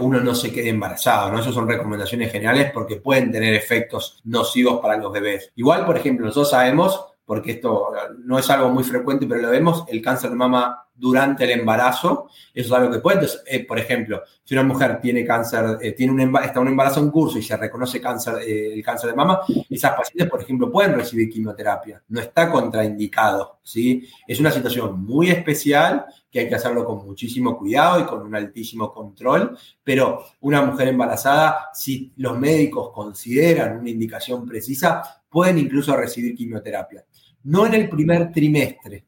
uno 0.00 0.20
no 0.20 0.34
se 0.34 0.50
quede 0.52 0.70
embarazado, 0.70 1.30
¿no? 1.30 1.38
Esas 1.38 1.54
son 1.54 1.68
recomendaciones 1.68 2.32
generales 2.32 2.70
porque 2.72 2.96
pueden 2.96 3.30
tener 3.30 3.54
efectos 3.54 4.20
nocivos 4.24 4.80
para 4.80 4.96
los 4.96 5.12
bebés. 5.12 5.52
Igual, 5.56 5.84
por 5.84 5.96
ejemplo, 5.96 6.26
nosotros 6.26 6.50
sabemos, 6.50 7.04
porque 7.24 7.52
esto 7.52 7.88
no 8.24 8.38
es 8.38 8.48
algo 8.50 8.70
muy 8.70 8.84
frecuente, 8.84 9.26
pero 9.26 9.40
lo 9.40 9.50
vemos, 9.50 9.84
el 9.88 10.02
cáncer 10.02 10.30
de 10.30 10.36
mama 10.36 10.84
durante 10.94 11.44
el 11.44 11.50
embarazo, 11.50 12.28
eso 12.52 12.68
es 12.68 12.72
algo 12.72 12.92
que 12.92 13.00
puede. 13.00 13.26
Eh, 13.46 13.66
por 13.66 13.78
ejemplo, 13.78 14.22
si 14.44 14.54
una 14.54 14.62
mujer 14.62 15.00
tiene 15.00 15.24
cáncer, 15.24 15.78
eh, 15.80 15.92
tiene 15.92 16.12
un 16.12 16.36
está 16.36 16.60
un 16.60 16.68
embarazo 16.68 17.00
en 17.00 17.10
curso 17.10 17.38
y 17.38 17.42
se 17.42 17.56
reconoce 17.56 17.98
eh, 17.98 18.72
el 18.74 18.82
cáncer 18.84 19.10
de 19.10 19.16
mama, 19.16 19.40
esas 19.68 19.94
pacientes, 19.94 20.28
por 20.28 20.42
ejemplo, 20.42 20.70
pueden 20.70 20.94
recibir 20.94 21.28
quimioterapia. 21.28 22.02
No 22.08 22.20
está 22.20 22.50
contraindicado, 22.50 23.58
¿sí? 23.62 24.08
Es 24.26 24.38
una 24.38 24.52
situación 24.52 25.02
muy 25.04 25.30
especial 25.30 26.06
que 26.30 26.40
hay 26.40 26.48
que 26.48 26.54
hacerlo 26.54 26.84
con 26.84 27.04
muchísimo 27.04 27.56
cuidado 27.56 28.00
y 28.00 28.04
con 28.04 28.22
un 28.22 28.34
altísimo 28.34 28.92
control, 28.92 29.56
pero 29.82 30.24
una 30.40 30.62
mujer 30.62 30.88
embarazada, 30.88 31.70
si 31.72 32.12
los 32.16 32.38
médicos 32.38 32.90
consideran 32.92 33.78
una 33.78 33.90
indicación 33.90 34.46
precisa, 34.46 35.22
pueden 35.28 35.58
incluso 35.58 35.96
recibir 35.96 36.34
quimioterapia. 36.34 37.04
No 37.44 37.66
en 37.66 37.74
el 37.74 37.88
primer 37.88 38.32
trimestre, 38.32 39.04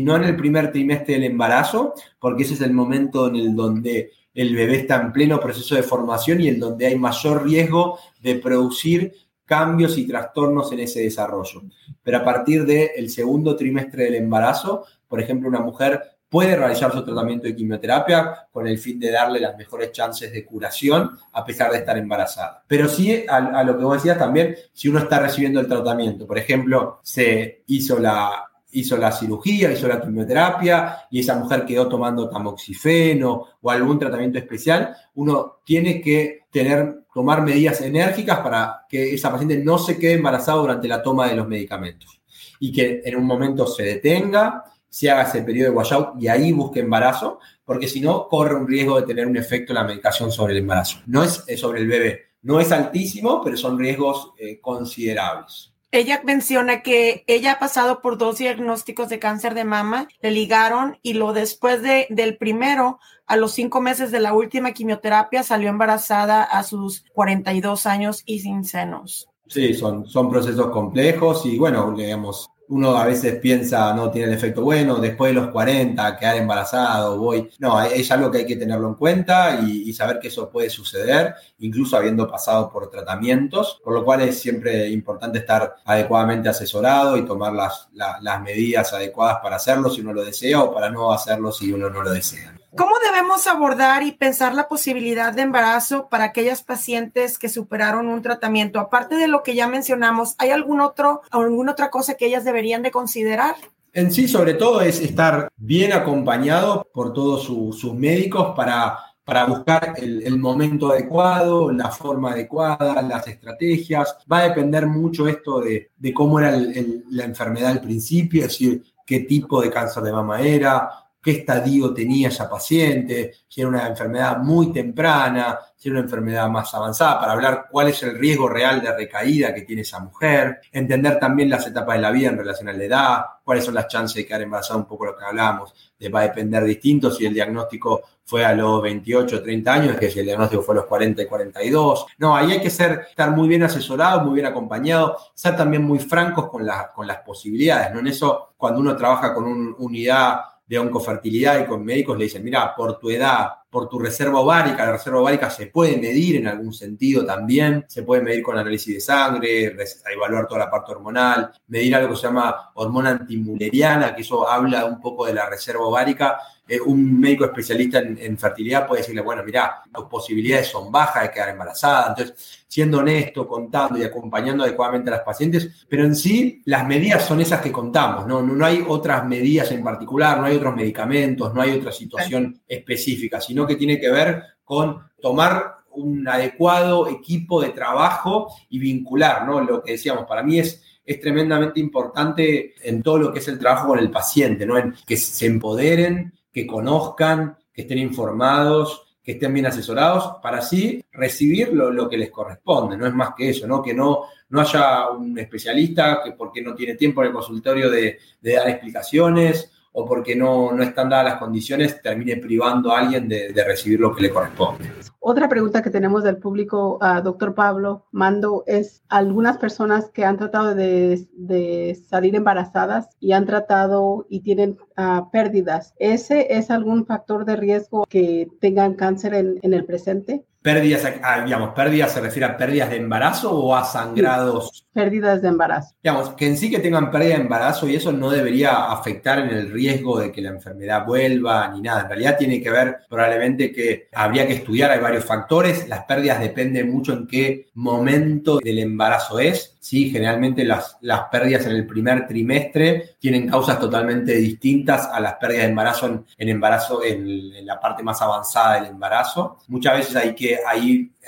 no 0.00 0.16
en 0.16 0.24
el 0.24 0.36
primer 0.36 0.70
trimestre 0.70 1.14
del 1.14 1.24
embarazo, 1.24 1.94
porque 2.18 2.44
ese 2.44 2.54
es 2.54 2.60
el 2.60 2.72
momento 2.72 3.28
en 3.28 3.36
el 3.36 3.54
donde 3.54 4.12
el 4.34 4.54
bebé 4.54 4.76
está 4.76 5.00
en 5.00 5.12
pleno 5.12 5.40
proceso 5.40 5.74
de 5.74 5.82
formación 5.82 6.40
y 6.40 6.48
en 6.48 6.60
donde 6.60 6.86
hay 6.86 6.98
mayor 6.98 7.44
riesgo 7.44 7.98
de 8.22 8.36
producir 8.36 9.12
cambios 9.44 9.98
y 9.98 10.06
trastornos 10.06 10.72
en 10.72 10.80
ese 10.80 11.00
desarrollo. 11.00 11.62
Pero 12.02 12.18
a 12.18 12.24
partir 12.24 12.64
del 12.64 13.10
segundo 13.10 13.56
trimestre 13.56 14.04
del 14.04 14.14
embarazo, 14.14 14.84
por 15.08 15.20
ejemplo, 15.20 15.48
una 15.48 15.60
mujer 15.60 16.00
puede 16.32 16.56
realizar 16.56 16.90
su 16.90 17.04
tratamiento 17.04 17.46
de 17.46 17.54
quimioterapia 17.54 18.48
con 18.50 18.66
el 18.66 18.78
fin 18.78 18.98
de 18.98 19.10
darle 19.10 19.38
las 19.38 19.54
mejores 19.54 19.92
chances 19.92 20.32
de 20.32 20.46
curación 20.46 21.10
a 21.30 21.44
pesar 21.44 21.70
de 21.70 21.76
estar 21.76 21.98
embarazada. 21.98 22.64
Pero 22.66 22.88
sí, 22.88 23.26
a, 23.28 23.62
lo 23.62 23.76
que 23.76 23.84
vos 23.84 23.96
decías 23.98 24.16
también, 24.18 24.56
si 24.72 24.88
uno 24.88 25.00
está 25.00 25.18
recibiendo 25.18 25.60
el 25.60 25.68
tratamiento, 25.68 26.26
por 26.26 26.38
ejemplo, 26.38 27.00
se 27.02 27.64
hizo 27.66 27.98
la, 27.98 28.46
hizo 28.70 28.96
la 28.96 29.12
cirugía, 29.12 29.72
hizo 29.72 29.86
la 29.86 30.00
quimioterapia 30.00 31.00
y 31.10 31.20
esa 31.20 31.36
mujer 31.38 31.66
quedó 31.66 31.86
tomando 31.86 32.30
tamoxifeno 32.30 33.48
o 33.60 33.70
algún 33.70 33.98
tratamiento 33.98 34.38
especial, 34.38 34.96
uno 35.16 35.58
tiene 35.66 36.00
que 36.00 36.46
tener, 36.50 37.04
tomar 37.12 37.42
medidas 37.42 37.82
enérgicas 37.82 38.38
para 38.38 38.86
que 38.88 39.12
esa 39.12 39.30
paciente 39.30 39.58
no 39.58 39.76
se 39.76 39.98
quede 39.98 40.14
embarazada 40.14 40.56
durante 40.56 40.88
la 40.88 41.02
toma 41.02 41.28
de 41.28 41.36
los 41.36 41.46
medicamentos 41.46 42.22
y 42.58 42.72
que 42.72 43.02
en 43.04 43.16
un 43.16 43.26
momento 43.26 43.66
se 43.66 43.82
detenga, 43.82 44.64
se 44.92 45.10
haga 45.10 45.22
ese 45.22 45.40
periodo 45.40 45.70
de 45.70 45.76
washout 45.76 46.20
y 46.20 46.28
ahí 46.28 46.52
busque 46.52 46.80
embarazo, 46.80 47.40
porque 47.64 47.88
si 47.88 48.02
no, 48.02 48.28
corre 48.28 48.56
un 48.56 48.68
riesgo 48.68 49.00
de 49.00 49.06
tener 49.06 49.26
un 49.26 49.38
efecto 49.38 49.72
la 49.72 49.84
medicación 49.84 50.30
sobre 50.30 50.52
el 50.52 50.58
embarazo. 50.58 50.98
No 51.06 51.24
es 51.24 51.44
sobre 51.56 51.80
el 51.80 51.86
bebé, 51.86 52.26
no 52.42 52.60
es 52.60 52.70
altísimo, 52.72 53.40
pero 53.42 53.56
son 53.56 53.78
riesgos 53.78 54.32
eh, 54.36 54.60
considerables. 54.60 55.72
Ella 55.92 56.20
menciona 56.24 56.82
que 56.82 57.24
ella 57.26 57.52
ha 57.52 57.58
pasado 57.58 58.02
por 58.02 58.18
dos 58.18 58.36
diagnósticos 58.36 59.08
de 59.08 59.18
cáncer 59.18 59.54
de 59.54 59.64
mama, 59.64 60.08
le 60.20 60.30
ligaron 60.30 60.98
y 61.02 61.14
lo 61.14 61.32
después 61.32 61.82
de, 61.82 62.06
del 62.10 62.36
primero, 62.36 62.98
a 63.26 63.36
los 63.36 63.52
cinco 63.52 63.80
meses 63.80 64.10
de 64.10 64.20
la 64.20 64.34
última 64.34 64.72
quimioterapia, 64.72 65.42
salió 65.42 65.70
embarazada 65.70 66.42
a 66.42 66.64
sus 66.64 67.04
42 67.14 67.86
años 67.86 68.22
y 68.26 68.40
sin 68.40 68.64
senos. 68.64 69.30
Sí, 69.46 69.72
son, 69.72 70.06
son 70.06 70.30
procesos 70.30 70.68
complejos 70.68 71.46
y 71.46 71.58
bueno, 71.58 71.94
digamos, 71.96 72.51
uno 72.72 72.96
a 72.96 73.04
veces 73.04 73.38
piensa, 73.38 73.92
no 73.92 74.10
tiene 74.10 74.28
el 74.28 74.32
efecto 74.32 74.62
bueno, 74.62 74.96
después 74.96 75.30
de 75.30 75.40
los 75.40 75.50
40, 75.50 76.16
quedar 76.16 76.36
embarazado, 76.36 77.18
voy. 77.18 77.50
No, 77.58 77.82
es 77.82 78.10
algo 78.10 78.30
que 78.30 78.38
hay 78.38 78.46
que 78.46 78.56
tenerlo 78.56 78.88
en 78.88 78.94
cuenta 78.94 79.60
y, 79.60 79.92
saber 79.92 80.18
que 80.18 80.28
eso 80.28 80.48
puede 80.48 80.70
suceder, 80.70 81.34
incluso 81.58 81.98
habiendo 81.98 82.26
pasado 82.26 82.72
por 82.72 82.88
tratamientos, 82.88 83.78
por 83.84 83.92
lo 83.92 84.02
cual 84.02 84.22
es 84.22 84.40
siempre 84.40 84.88
importante 84.88 85.40
estar 85.40 85.74
adecuadamente 85.84 86.48
asesorado 86.48 87.18
y 87.18 87.26
tomar 87.26 87.52
las, 87.52 87.90
las 87.92 88.40
medidas 88.40 88.90
adecuadas 88.94 89.40
para 89.42 89.56
hacerlo 89.56 89.90
si 89.90 90.00
uno 90.00 90.14
lo 90.14 90.24
desea 90.24 90.62
o 90.62 90.72
para 90.72 90.88
no 90.88 91.12
hacerlo 91.12 91.52
si 91.52 91.70
uno 91.70 91.90
no 91.90 92.02
lo 92.02 92.10
desea. 92.10 92.54
¿Cómo 92.74 92.92
debemos 93.04 93.46
abordar 93.46 94.02
y 94.02 94.12
pensar 94.12 94.54
la 94.54 94.66
posibilidad 94.66 95.34
de 95.34 95.42
embarazo 95.42 96.08
para 96.08 96.24
aquellas 96.24 96.62
pacientes 96.62 97.38
que 97.38 97.50
superaron 97.50 98.08
un 98.08 98.22
tratamiento? 98.22 98.80
Aparte 98.80 99.16
de 99.16 99.28
lo 99.28 99.42
que 99.42 99.54
ya 99.54 99.68
mencionamos, 99.68 100.34
¿hay 100.38 100.50
algún 100.50 100.80
otro, 100.80 101.20
alguna 101.30 101.72
otra 101.72 101.90
cosa 101.90 102.14
que 102.14 102.26
ellas 102.26 102.44
deberían 102.44 102.82
de 102.82 102.90
considerar? 102.90 103.56
En 103.92 104.10
sí, 104.10 104.26
sobre 104.26 104.54
todo, 104.54 104.80
es 104.80 105.00
estar 105.00 105.48
bien 105.56 105.92
acompañado 105.92 106.88
por 106.94 107.12
todos 107.12 107.44
sus 107.44 107.92
médicos 107.92 108.54
para, 108.56 108.96
para 109.22 109.44
buscar 109.44 109.92
el, 109.98 110.38
momento 110.38 110.92
adecuado, 110.92 111.70
la 111.70 111.90
forma 111.90 112.32
adecuada, 112.32 113.02
las 113.02 113.28
estrategias. 113.28 114.16
Va 114.30 114.38
a 114.38 114.48
depender 114.48 114.86
mucho 114.86 115.28
esto 115.28 115.60
de, 115.60 115.90
cómo 116.14 116.40
era 116.40 116.52
la 116.56 117.24
enfermedad 117.24 117.72
al 117.72 117.82
principio, 117.82 118.40
es 118.40 118.48
decir, 118.48 118.82
qué 119.04 119.20
tipo 119.20 119.60
de 119.60 119.70
cáncer 119.70 120.04
de 120.04 120.12
mama 120.12 120.40
era, 120.40 120.88
qué 121.22 121.30
estadio 121.30 121.94
tenía 121.94 122.28
esa 122.28 122.50
paciente, 122.50 123.32
si 123.46 123.60
era 123.60 123.70
una 123.70 123.86
enfermedad 123.86 124.38
muy 124.38 124.72
temprana, 124.72 125.56
si 125.76 125.88
era 125.88 125.98
una 125.98 126.04
enfermedad 126.04 126.48
más 126.48 126.74
avanzada, 126.74 127.20
para 127.20 127.32
hablar 127.32 127.66
cuál 127.70 127.88
es 127.88 128.02
el 128.02 128.18
riesgo 128.18 128.48
real 128.48 128.82
de 128.82 128.92
recaída 128.96 129.54
que 129.54 129.62
tiene 129.62 129.82
esa 129.82 130.00
mujer, 130.00 130.60
entender 130.72 131.20
también 131.20 131.48
las 131.48 131.64
etapas 131.66 131.96
de 131.96 132.02
la 132.02 132.10
vida 132.10 132.30
en 132.30 132.38
relación 132.38 132.68
a 132.68 132.72
la 132.72 132.84
edad, 132.84 133.24
cuáles 133.44 133.64
son 133.64 133.74
las 133.74 133.86
chances 133.86 134.16
de 134.16 134.26
quedar 134.26 134.42
embarazada, 134.42 134.80
un 134.80 134.86
poco 134.86 135.06
lo 135.06 135.16
que 135.16 135.24
hablamos, 135.24 135.72
de, 135.96 136.08
va 136.08 136.20
a 136.20 136.24
depender 136.24 136.64
distinto 136.64 137.10
si 137.10 137.24
el 137.24 137.34
diagnóstico 137.34 138.02
fue 138.24 138.44
a 138.44 138.54
los 138.54 138.82
28 138.82 139.36
o 139.36 139.42
30 139.42 139.72
años, 139.72 139.96
que 139.96 140.10
si 140.10 140.20
el 140.20 140.26
diagnóstico 140.26 140.62
fue 140.62 140.74
a 140.74 140.78
los 140.78 140.86
40 140.86 141.22
y 141.22 141.26
42. 141.26 142.06
No, 142.18 142.36
ahí 142.36 142.52
hay 142.52 142.60
que 142.60 142.70
ser, 142.70 143.06
estar 143.10 143.30
muy 143.30 143.46
bien 143.46 143.62
asesorado, 143.62 144.22
muy 144.22 144.34
bien 144.34 144.46
acompañado, 144.46 145.18
ser 145.34 145.56
también 145.56 145.84
muy 145.84 145.98
francos 145.98 146.48
con, 146.48 146.66
con 146.94 147.06
las 147.06 147.18
posibilidades, 147.18 147.92
¿no? 147.92 148.00
En 148.00 148.06
eso, 148.08 148.54
cuando 148.56 148.80
uno 148.80 148.96
trabaja 148.96 149.34
con 149.34 149.44
una 149.44 149.76
unidad 149.78 150.40
de 150.66 150.78
oncofertilidad 150.78 151.60
y 151.60 151.66
con 151.66 151.84
médicos 151.84 152.16
le 152.16 152.24
dicen, 152.24 152.44
mira, 152.44 152.74
por 152.74 152.98
tu 152.98 153.10
edad, 153.10 153.48
por 153.68 153.88
tu 153.88 153.98
reserva 153.98 154.40
ovárica, 154.40 154.84
la 154.84 154.92
reserva 154.92 155.20
ovárica 155.20 155.50
se 155.50 155.66
puede 155.66 155.96
medir 155.96 156.36
en 156.36 156.46
algún 156.46 156.72
sentido 156.72 157.24
también, 157.24 157.84
se 157.88 158.02
puede 158.02 158.22
medir 158.22 158.42
con 158.42 158.58
análisis 158.58 158.94
de 158.94 159.00
sangre, 159.00 159.76
evaluar 160.12 160.46
toda 160.46 160.60
la 160.60 160.70
parte 160.70 160.92
hormonal, 160.92 161.50
medir 161.68 161.94
algo 161.94 162.10
que 162.10 162.16
se 162.16 162.26
llama 162.26 162.70
hormona 162.74 163.10
antimuleriana, 163.10 164.14
que 164.14 164.22
eso 164.22 164.48
habla 164.48 164.84
un 164.84 165.00
poco 165.00 165.26
de 165.26 165.34
la 165.34 165.48
reserva 165.48 165.86
ovárica 165.86 166.38
eh, 166.68 166.80
un 166.80 167.18
médico 167.18 167.44
especialista 167.44 167.98
en, 167.98 168.38
fertilidad 168.38 168.86
puede 168.86 169.02
decirle, 169.02 169.20
bueno, 169.20 169.42
mira, 169.44 169.82
tus 169.92 170.04
posibilidades 170.04 170.68
son 170.68 170.92
bajas 170.92 171.24
de 171.24 171.30
quedar 171.30 171.48
embarazada. 171.50 172.08
Entonces, 172.10 172.64
siendo 172.68 172.98
honesto, 172.98 173.48
contando 173.48 173.98
y 173.98 174.04
acompañando 174.04 174.62
adecuadamente 174.62 175.10
a 175.10 175.16
las 175.16 175.24
pacientes, 175.24 175.84
pero 175.88 176.04
en 176.04 176.14
sí 176.14 176.62
las 176.66 176.86
medidas 176.86 177.24
son 177.24 177.40
esas 177.40 177.60
que 177.60 177.72
contamos, 177.72 178.26
¿no? 178.26 178.42
No, 178.42 178.64
hay 178.64 178.84
otras 178.86 179.26
medidas 179.26 179.72
en 179.72 179.82
particular, 179.82 180.38
no 180.38 180.46
hay 180.46 180.56
otros 180.56 180.74
medicamentos, 180.74 181.52
no 181.52 181.60
hay 181.60 181.72
otra 181.72 181.90
situación 181.90 182.60
específica, 182.66 183.40
sino 183.40 183.66
que 183.66 183.76
tiene 183.76 183.98
que 183.98 184.10
ver 184.10 184.42
con 184.64 185.02
tomar 185.20 185.78
un 185.90 186.26
adecuado 186.26 187.08
equipo 187.08 187.60
de 187.60 187.70
trabajo 187.70 188.54
y 188.70 188.78
vincular, 188.78 189.44
¿no? 189.46 189.60
Lo 189.60 189.82
que 189.82 189.92
decíamos, 189.92 190.26
para 190.26 190.42
mí 190.42 190.58
es 190.58 190.82
es 191.04 191.20
tremendamente 191.20 191.80
importante 191.80 192.74
en 192.82 193.02
todo 193.02 193.18
lo 193.18 193.32
que 193.32 193.40
es 193.40 193.48
el 193.48 193.58
trabajo 193.58 193.88
con 193.88 193.98
el 193.98 194.10
paciente, 194.10 194.64
¿no? 194.64 194.78
En 194.78 194.94
que 195.04 195.16
se 195.16 195.46
empoderen, 195.46 196.32
que 196.52 196.66
conozcan, 196.66 197.56
que 197.72 197.82
estén 197.82 197.98
informados, 197.98 199.16
que 199.22 199.32
estén 199.32 199.54
bien 199.54 199.66
asesorados, 199.66 200.36
para 200.42 200.58
así 200.58 201.02
recibir 201.12 201.72
lo, 201.72 202.08
que 202.08 202.18
les 202.18 202.30
corresponde. 202.30 202.96
No 202.96 203.06
es 203.06 203.14
más 203.14 203.34
que 203.36 203.50
eso, 203.50 203.66
¿no? 203.66 203.80
Que 203.80 203.94
no, 203.94 204.24
no 204.50 204.60
haya 204.60 205.10
un 205.10 205.38
especialista 205.38 206.20
que 206.24 206.32
porque 206.32 206.60
no 206.60 206.74
tiene 206.74 206.96
tiempo 206.96 207.22
en 207.22 207.28
el 207.28 207.32
consultorio 207.32 207.88
de, 207.88 208.18
de 208.40 208.52
dar 208.52 208.68
explicaciones 208.68 209.71
o 209.92 210.06
porque 210.06 210.34
no, 210.34 210.72
no 210.72 210.82
están 210.82 211.10
dadas 211.10 211.24
las 211.26 211.36
condiciones, 211.36 212.00
termine 212.00 212.36
privando 212.36 212.92
a 212.92 213.00
alguien 213.00 213.28
de, 213.28 213.52
recibir 213.66 214.00
lo 214.00 214.14
que 214.14 214.22
le 214.22 214.30
corresponde. 214.30 214.90
Otra 215.20 215.48
pregunta 215.48 215.82
que 215.82 215.90
tenemos 215.90 216.24
del 216.24 216.38
público, 216.38 216.98
doctor 217.22 217.54
Pablo 217.54 218.06
Mando, 218.10 218.64
es 218.66 219.02
algunas 219.08 219.58
personas 219.58 220.10
que 220.10 220.24
han 220.24 220.36
tratado 220.38 220.74
de, 220.74 221.96
salir 222.08 222.34
embarazadas 222.34 223.10
y 223.20 223.32
han 223.32 223.46
tratado 223.46 224.26
y 224.28 224.40
tienen 224.40 224.78
ah, 224.96 225.28
pérdidas. 225.30 225.94
¿Ese 225.98 226.56
es 226.56 226.70
algún 226.70 227.06
factor 227.06 227.44
de 227.44 227.56
riesgo 227.56 228.04
que 228.08 228.48
tengan 228.60 228.94
cáncer 228.94 229.34
en, 229.34 229.58
en 229.62 229.74
el 229.74 229.84
presente? 229.84 230.44
Pérdidas, 230.62 231.02
digamos, 231.44 231.74
pérdidas 231.74 232.12
se 232.12 232.20
refiere 232.20 232.46
a 232.46 232.56
pérdidas 232.56 232.88
de 232.90 232.96
embarazo 232.96 233.52
o 233.52 233.74
a 233.74 233.84
sangrados. 233.84 234.86
Pérdidas 234.92 235.42
de 235.42 235.48
embarazo. 235.48 235.94
Digamos, 236.00 236.30
que 236.30 236.46
en 236.46 236.56
sí 236.56 236.70
que 236.70 236.78
tengan 236.78 237.10
pérdida 237.10 237.34
de 237.34 237.42
embarazo 237.42 237.88
y 237.88 237.96
eso 237.96 238.12
no 238.12 238.30
debería 238.30 238.92
afectar 238.92 239.40
en 239.40 239.48
el 239.48 239.72
riesgo 239.72 240.20
de 240.20 240.30
que 240.30 240.40
la 240.40 240.50
enfermedad 240.50 241.04
vuelva 241.04 241.68
ni 241.68 241.80
nada. 241.80 242.02
En 242.02 242.08
realidad 242.08 242.36
tiene 242.38 242.62
que 242.62 242.70
ver 242.70 242.98
probablemente 243.08 243.72
que 243.72 244.08
habría 244.12 244.46
que 244.46 244.54
estudiar, 244.54 244.92
hay 244.92 245.00
varios 245.00 245.24
factores. 245.24 245.88
Las 245.88 246.04
pérdidas 246.04 246.38
dependen 246.38 246.92
mucho 246.92 247.12
en 247.12 247.26
qué 247.26 247.70
momento 247.74 248.58
del 248.58 248.78
embarazo 248.78 249.40
es. 249.40 249.71
Sí, 249.82 250.10
generalmente 250.10 250.64
las, 250.64 250.96
las 251.00 251.22
pérdidas 251.22 251.66
en 251.66 251.72
el 251.72 251.84
primer 251.84 252.28
trimestre 252.28 253.16
tienen 253.18 253.48
causas 253.48 253.80
totalmente 253.80 254.32
distintas 254.36 255.08
a 255.12 255.18
las 255.18 255.34
pérdidas 255.34 255.64
de 255.64 255.70
embarazo 255.70 256.24
en, 256.38 256.48
embarazo 256.48 257.02
en 257.02 257.66
la 257.66 257.80
parte 257.80 258.04
más 258.04 258.22
avanzada 258.22 258.76
del 258.76 258.92
embarazo. 258.92 259.58
Muchas 259.66 259.98
veces 259.98 260.14
hay 260.14 260.36
que 260.36 260.60